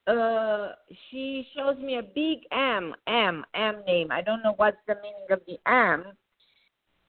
[0.07, 0.73] Uh,
[1.09, 4.11] she shows me a big M, M, M name.
[4.11, 6.05] I don't know what's the meaning of the M.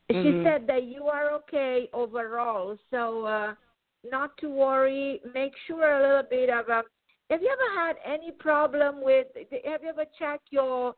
[0.08, 0.42] She Mhm.
[0.44, 2.78] said that you are okay overall.
[2.90, 3.54] So uh,
[4.02, 5.20] not to worry.
[5.34, 6.84] Make sure a little bit of a.
[7.28, 9.26] Have you ever had any problem with?
[9.64, 10.94] Have you ever checked your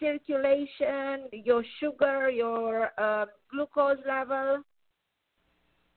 [0.00, 4.62] circulation, your sugar, your uh, glucose level?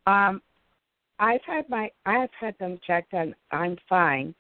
[0.06, 0.42] Um
[1.20, 4.36] I've had my I've had them checked and I'm fine.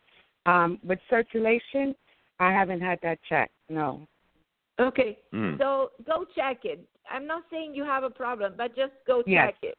[0.45, 1.95] Um with circulation,
[2.39, 3.53] I haven't had that checked.
[3.70, 4.05] No.
[4.80, 5.57] Okay, Mm.
[5.59, 6.80] so go check it.
[7.09, 9.47] I'm not saying you have a problem, but just go Yes.
[9.47, 9.78] check it.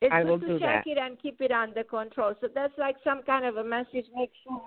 [0.00, 0.90] It's I good will to do check that.
[0.92, 2.34] it and keep it under control.
[2.40, 4.06] So that's like some kind of a message.
[4.14, 4.62] Make sure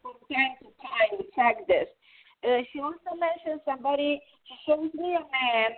[0.00, 1.88] from time to time you check this.
[2.44, 4.20] Uh, she also mentioned somebody.
[4.46, 5.70] She shows me a man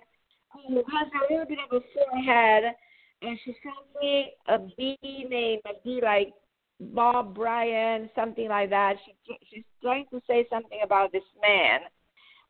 [0.52, 2.74] who has a little bit of a forehead,
[3.22, 6.32] and she shows me a B name, a B like
[6.80, 8.96] Bob Bryan, something like that.
[9.04, 11.80] She she's trying to say something about this man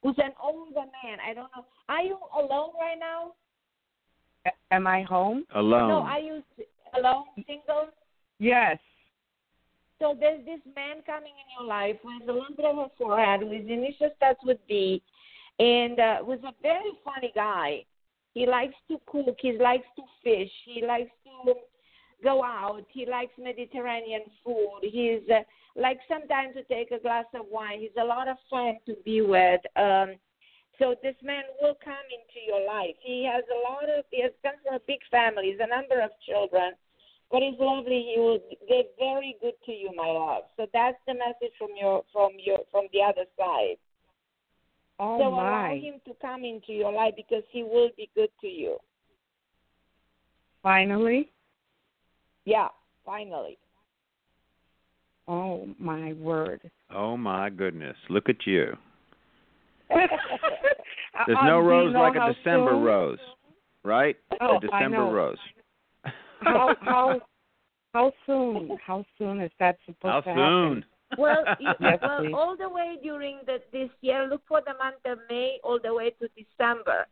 [0.03, 1.19] who's an older man.
[1.25, 1.65] I don't know.
[1.89, 3.33] Are you alone right now?
[4.71, 5.45] Am I home?
[5.55, 5.89] Alone.
[5.89, 6.43] No, are you
[6.95, 7.89] alone, single?
[8.39, 8.79] Yes.
[9.99, 13.69] So there's this man coming in your life with a bit of a forehead, whose
[13.69, 15.03] initial starts with B,
[15.59, 17.85] and uh, was a very funny guy.
[18.35, 19.37] He likes to cook.
[19.41, 20.53] He likes to fish.
[20.65, 21.55] He likes to
[22.23, 22.85] go out.
[22.91, 24.81] He likes Mediterranean food.
[24.83, 25.41] He's uh,
[25.75, 27.81] like sometimes to take a glass of wine.
[27.81, 29.61] He's a lot of fun to be with.
[29.77, 30.15] Um,
[30.79, 32.95] So this man will come into your life.
[33.03, 36.01] He has a lot of he has come from a big family, he's a number
[36.01, 36.71] of children.
[37.31, 38.07] But he's lovely.
[38.15, 40.45] He will get very good to you, my love.
[40.57, 43.77] So that's the message from your from your from the other side.
[44.99, 45.43] Oh so my.
[45.43, 48.79] allow him to come into your life because he will be good to you.
[50.63, 51.31] Finally.
[52.45, 52.69] Yeah,
[53.05, 53.59] finally.
[55.29, 56.71] Oh my word.
[56.95, 57.97] Oh my goodness!
[58.09, 58.75] Look at you.
[59.91, 60.09] There's
[61.27, 63.19] There's no uh-uh, rose like a December rose,
[63.85, 64.17] right?
[64.41, 65.13] Oh, a I December know.
[65.13, 65.37] rose.
[66.41, 67.21] How how
[67.95, 68.79] how soon?
[68.85, 70.85] How soon is that supposed How to soon?
[71.17, 72.35] Well, you, Yes, well, please.
[72.35, 75.93] all the way during the, this year, look for the month of May all the
[75.93, 77.07] way to December.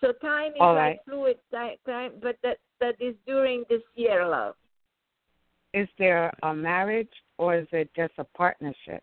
[0.00, 0.98] So time is All like right.
[1.06, 4.54] fluid time, time, but that that is during this year, love.
[5.72, 9.02] Is there a marriage or is it just a partnership?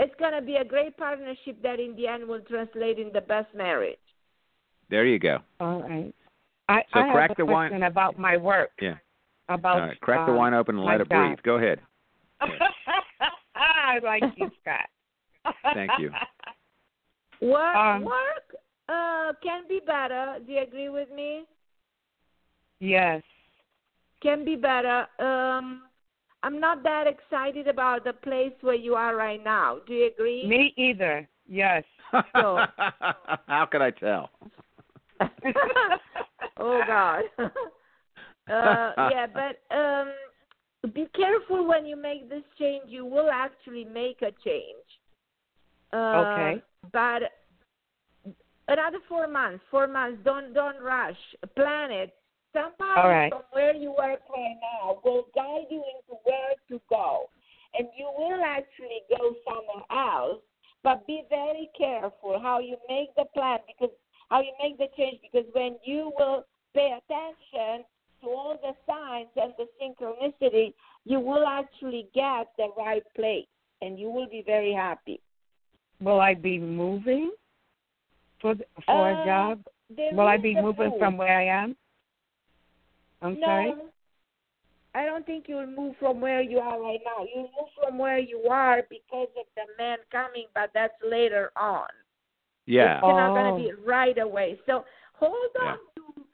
[0.00, 3.54] It's gonna be a great partnership that in the end will translate in the best
[3.54, 3.98] marriage.
[4.90, 5.38] There you go.
[5.60, 6.14] All right.
[6.68, 8.70] I, So I crack have a the wine- question about my work.
[8.80, 8.96] Yeah.
[9.48, 10.00] About All right.
[10.00, 11.38] Crack the um, wine open and let it breathe.
[11.42, 11.80] Go ahead.
[13.54, 15.54] I like you, Scott.
[15.74, 16.10] Thank you.
[17.40, 18.56] Work Um, work
[18.88, 20.38] uh can be better.
[20.44, 21.44] Do you agree with me?
[22.80, 23.22] Yes.
[24.20, 25.06] Can be better.
[25.20, 25.82] Um
[26.42, 29.78] I'm not that excited about the place where you are right now.
[29.86, 30.46] Do you agree?
[30.46, 31.28] Me either.
[31.48, 31.84] Yes.
[32.34, 32.58] So-
[33.46, 34.30] How could I tell?
[36.58, 37.22] Oh God.
[37.38, 40.12] uh, yeah, but um,
[40.92, 42.84] be careful when you make this change.
[42.86, 44.88] You will actually make a change.
[45.92, 46.62] Uh, Okay.
[46.92, 47.22] But
[48.68, 49.62] another four months.
[49.70, 50.20] Four months.
[50.24, 51.16] Don't don't rush.
[51.56, 52.14] Plan it.
[52.54, 53.32] Somebody right.
[53.32, 57.28] from where you work right now will guide you into where to go,
[57.74, 60.40] and you will actually go somewhere else.
[60.82, 63.94] But be very careful how you make the plan because
[64.30, 67.84] how you make the change because when you will pay attention
[68.22, 70.74] to all the signs and the synchronicity,
[71.04, 73.46] you will actually get the right place
[73.80, 75.20] and you will be very happy.
[76.00, 77.32] Will I be moving
[78.40, 79.64] for the, for Uh, a job?
[80.12, 80.98] Will I be moving move.
[80.98, 81.76] from where I am?
[83.22, 83.74] I'm no, sorry.
[84.94, 87.24] I don't think you'll move from where you are right now.
[87.24, 91.88] You'll move from where you are because of the man coming, but that's later on.
[92.68, 92.98] Yeah.
[92.98, 93.56] It's not going Oh.
[93.56, 94.60] to be right away.
[94.66, 95.72] So hold Yeah.
[95.72, 96.24] on to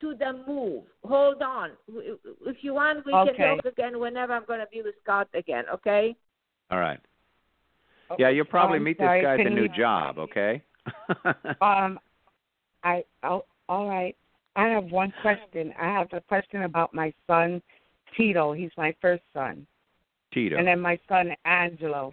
[0.00, 0.84] to the move.
[1.04, 1.70] Hold on.
[1.88, 3.56] If you want, we can Okay.
[3.56, 5.64] talk again whenever I'm going to be with Scott again.
[5.72, 6.16] Okay?
[6.70, 7.00] All right.
[8.18, 10.62] Yeah, you'll probably I'm meet sorry, this guy at the new job, okay?
[11.62, 11.98] Um,
[12.82, 14.14] I oh, all right.
[14.56, 15.72] I have one question.
[15.80, 17.62] I have a question about my son
[18.16, 18.52] Tito.
[18.52, 19.66] He's my first son,
[20.32, 20.56] Tito.
[20.58, 22.12] and then my son Angelo.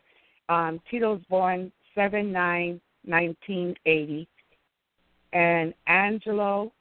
[0.49, 4.27] Um, Tito's born seven nine nineteen eighty,
[5.33, 6.71] and Angelo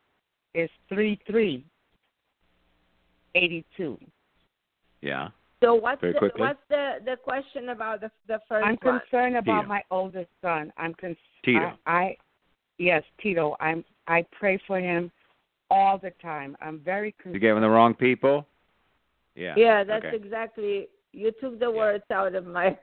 [0.55, 1.64] is three three
[3.35, 3.99] eighty two.
[5.03, 5.29] yeah.
[5.62, 6.41] So what's Very the, quickly.
[6.41, 9.01] what's the the question about the the 1st I'm one?
[9.01, 9.68] concerned about Tito.
[9.68, 10.73] my oldest son.
[10.79, 11.18] I'm concerned.
[11.45, 11.73] Tito.
[11.87, 12.16] I, I
[12.79, 13.57] yes, Tito.
[13.61, 15.11] I'm I pray for him
[15.71, 16.57] all the time.
[16.62, 17.35] I'm very concerned.
[17.35, 18.47] You gave him the wrong people?
[19.37, 19.55] Yeah.
[19.57, 20.16] Yeah, that's okay.
[20.16, 20.89] exactly.
[21.12, 22.79] You took the words out of my mouth.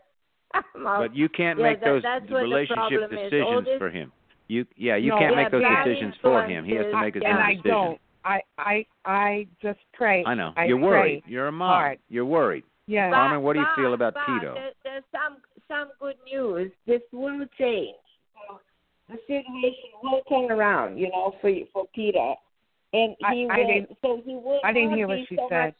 [0.83, 4.11] But you can't Yeah, make that- those that's the relationship decisions for him.
[4.47, 6.63] You yeah, you No, can't yeah, make those decisions for him.
[6.63, 7.71] He has to make his and own I decision.
[7.71, 7.99] don't.
[8.23, 10.23] I I I just pray.
[10.25, 10.53] I know.
[10.55, 11.23] I You're pray worried.
[11.27, 11.69] You're a mom.
[11.69, 11.99] hard.
[12.09, 12.63] You're worried.
[12.87, 13.09] Yeah.
[13.09, 14.53] But- Carmen, what do you feel about but Tito?
[14.53, 15.37] There, there's some
[15.67, 16.71] some good news.
[16.85, 17.95] This will change.
[18.47, 18.59] So
[19.09, 22.33] the situation will turn around, you know, for for Peter,
[22.93, 23.67] and he I will.
[23.67, 24.61] didn't- so he will.
[24.63, 25.75] I didn't hear what be she so said.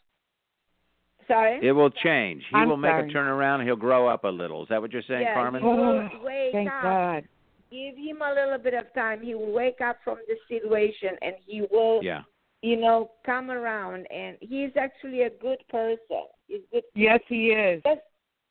[1.28, 1.60] Much, sorry.
[1.68, 2.44] It will change.
[2.50, 3.10] He I'm will make sorry.
[3.10, 3.64] a turnaround.
[3.66, 4.64] He'll grow up a little.
[4.64, 5.62] Is that what you're saying, yeah, Carmen?
[5.62, 6.10] He Oh,
[6.52, 6.84] Thank up.
[6.84, 7.24] God.
[7.70, 9.22] Give him a little bit of time.
[9.22, 12.22] He will wake up from the situation, and he will, Yeah.
[12.62, 14.06] you know, come around.
[14.12, 16.24] And he's actually a good person.
[16.48, 16.84] He's good.
[16.96, 17.84] Yes, he is.
[17.84, 17.98] Does,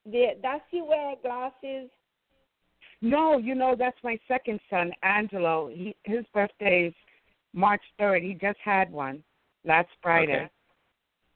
[0.04, 1.88] the, does he wear glasses?
[3.02, 5.68] No, you know that's my second son, Angelo.
[5.68, 6.94] He his birthday is
[7.52, 8.22] March third.
[8.22, 9.22] He just had one
[9.64, 10.32] last Friday.
[10.34, 10.50] Okay.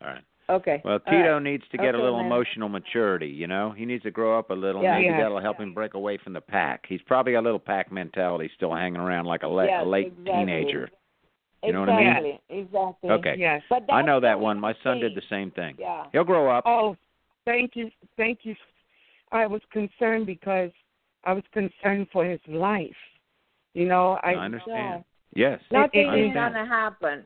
[0.03, 0.25] All right.
[0.51, 0.83] Okay.
[0.85, 1.43] Well, Tito right.
[1.43, 2.27] needs to get Okay, a little ma'am.
[2.27, 3.71] emotional maturity, you know?
[3.71, 4.83] He needs to grow up a little.
[4.83, 4.95] Yeah.
[4.97, 5.19] Maybe Yeah.
[5.23, 6.85] that'll help him break away from the pack.
[6.89, 9.89] He's probably got a little pack mentality still hanging around like a, la- Yes, a
[9.89, 10.33] late exactly.
[10.33, 10.91] teenager.
[11.63, 12.07] You know what I mean?
[12.09, 12.41] exactly.
[12.49, 13.11] Exactly.
[13.11, 13.35] Okay.
[13.39, 13.63] Yes.
[13.69, 14.59] But I know that one.
[14.59, 15.77] My son did the same thing.
[15.79, 16.05] Yeah.
[16.13, 16.65] He'll grow up.
[16.67, 16.97] Oh,
[17.45, 18.55] thank you, thank you.
[19.31, 20.71] I was concerned because
[21.25, 22.97] I was concerned for his life.
[23.75, 25.05] You know, I, I understand.
[25.35, 25.61] Yes.
[25.71, 27.25] Nothing it- is it- gonna happen.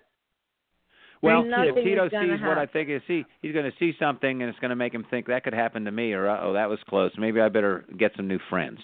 [1.24, 3.76] Well, nothing if Tito is gonna sees what I think is see, he's going to
[3.78, 6.28] see something, and it's going to make him think that could happen to me, or
[6.28, 7.10] oh, that was close.
[7.18, 8.78] Maybe I better get some new friends.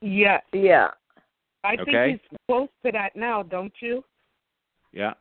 [0.00, 0.88] yeah, Yeah.
[1.64, 1.92] I Okay.
[1.92, 4.02] think he's close to that now, don't you?
[4.92, 5.14] Yeah.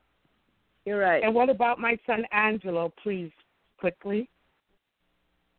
[0.85, 1.23] You're right.
[1.23, 3.31] And what about my son Angelo, please,
[3.77, 4.27] quickly?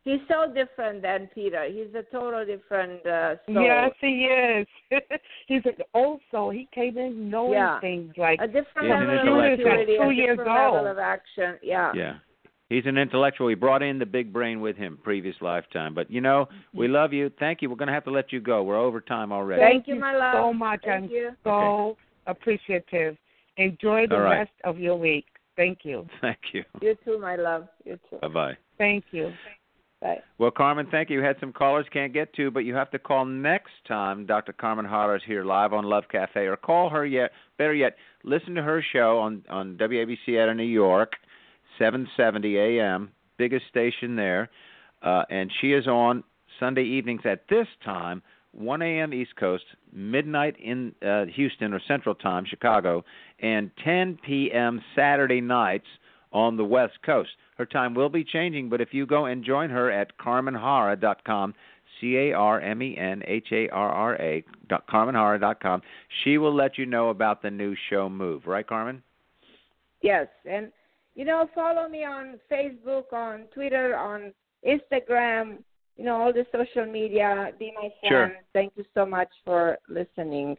[0.05, 1.65] He's so different than Peter.
[1.71, 3.63] He's a total different uh, soul.
[3.65, 4.67] Yes, he is.
[5.47, 6.51] he's an old soul.
[6.51, 7.81] He came in knowing Yeah.
[7.81, 9.67] things like a different level of intellectual.
[9.67, 11.57] maturity, Two years different level of action.
[11.63, 11.93] Yeah.
[11.95, 12.15] Yeah.
[12.69, 13.49] He's an intellectual.
[13.49, 15.95] He brought in the big brain with him previous lifetime.
[15.95, 17.31] But you know, we love you.
[17.39, 17.71] Thank you.
[17.71, 18.63] We're going to have to let you go.
[18.65, 19.61] We're over time already.
[19.61, 20.35] Thank you, my love.
[20.35, 20.81] so much.
[20.85, 21.31] Thank I'm you.
[21.45, 21.97] so
[22.27, 23.17] appreciative.
[23.59, 24.39] Enjoy the All right.
[24.39, 25.27] rest of your week.
[25.55, 26.07] Thank you.
[26.21, 26.65] Thank you.
[26.81, 27.69] You too, my love.
[27.85, 28.17] You too.
[28.23, 28.57] Bye bye.
[28.79, 29.33] Thank you.
[30.39, 31.23] Well, Carmen, thank you.
[31.23, 34.27] Had some callers can't get to, but you have to call next time.
[34.27, 34.53] Dr.
[34.53, 37.31] Carmen Harra is here live on Love Cafe, or call her yet.
[37.59, 41.13] Better yet, listen to her show on on WABC out of New York,
[41.79, 43.13] 770 a.m.
[43.39, 44.51] Biggest station there,
[45.03, 46.25] uh, and she is on
[46.59, 48.23] Sunday evenings at this time,
[48.53, 49.15] 1 a.m.
[49.15, 53.05] East Coast, midnight in uh, Houston or Central Time, Chicago,
[53.41, 54.83] and 10 p.m.
[54.95, 55.87] Saturday nights
[56.33, 57.31] on the West Coast.
[57.57, 61.55] Her time will be changing, but if you go and join her at carmenharra.com,
[62.01, 65.83] C A R M E N H A R R A, dot- carmenharra.com,
[66.23, 68.47] she will let you know about the new show Move.
[68.47, 69.03] Right, Carmen?
[70.01, 70.73] Yes, and
[71.15, 74.33] you know, follow me on Facebook, on Twitter, on
[74.67, 75.59] Instagram.
[75.97, 77.53] You know, all the social media.
[77.59, 78.33] Be my friend.
[78.33, 78.33] Sure.
[78.53, 80.57] Thank you so much for listening.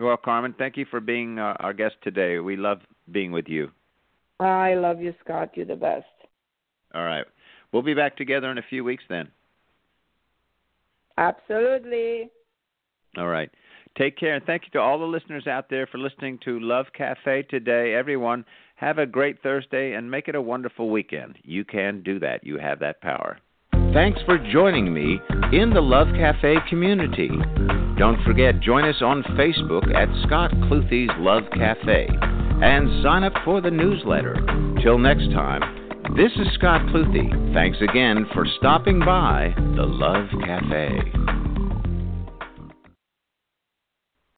[0.00, 2.38] Well, Carmen, thank you for being uh, our guest today.
[2.38, 2.80] We love
[3.12, 3.70] being with you.
[4.40, 5.50] I love you, Scott.
[5.54, 6.06] You're the best.
[6.94, 7.24] All right.
[7.72, 9.28] We'll be back together in a few weeks then.
[11.18, 12.30] Absolutely.
[13.16, 13.50] All right.
[13.98, 14.34] Take care.
[14.34, 17.94] And thank you to all the listeners out there for listening to Love Cafe today.
[17.94, 18.44] Everyone,
[18.76, 21.38] have a great Thursday and make it a wonderful weekend.
[21.42, 22.44] You can do that.
[22.44, 23.38] You have that power.
[23.92, 25.18] Thanks for joining me
[25.52, 27.30] in the Love Cafe community.
[27.98, 32.08] Don't forget, join us on Facebook at Scott Cluthe's Love Cafe
[32.62, 34.34] and sign up for the newsletter.
[34.82, 35.62] Till next time,
[36.16, 37.54] this is Scott Cluthe.
[37.54, 41.39] Thanks again for stopping by the Love Cafe.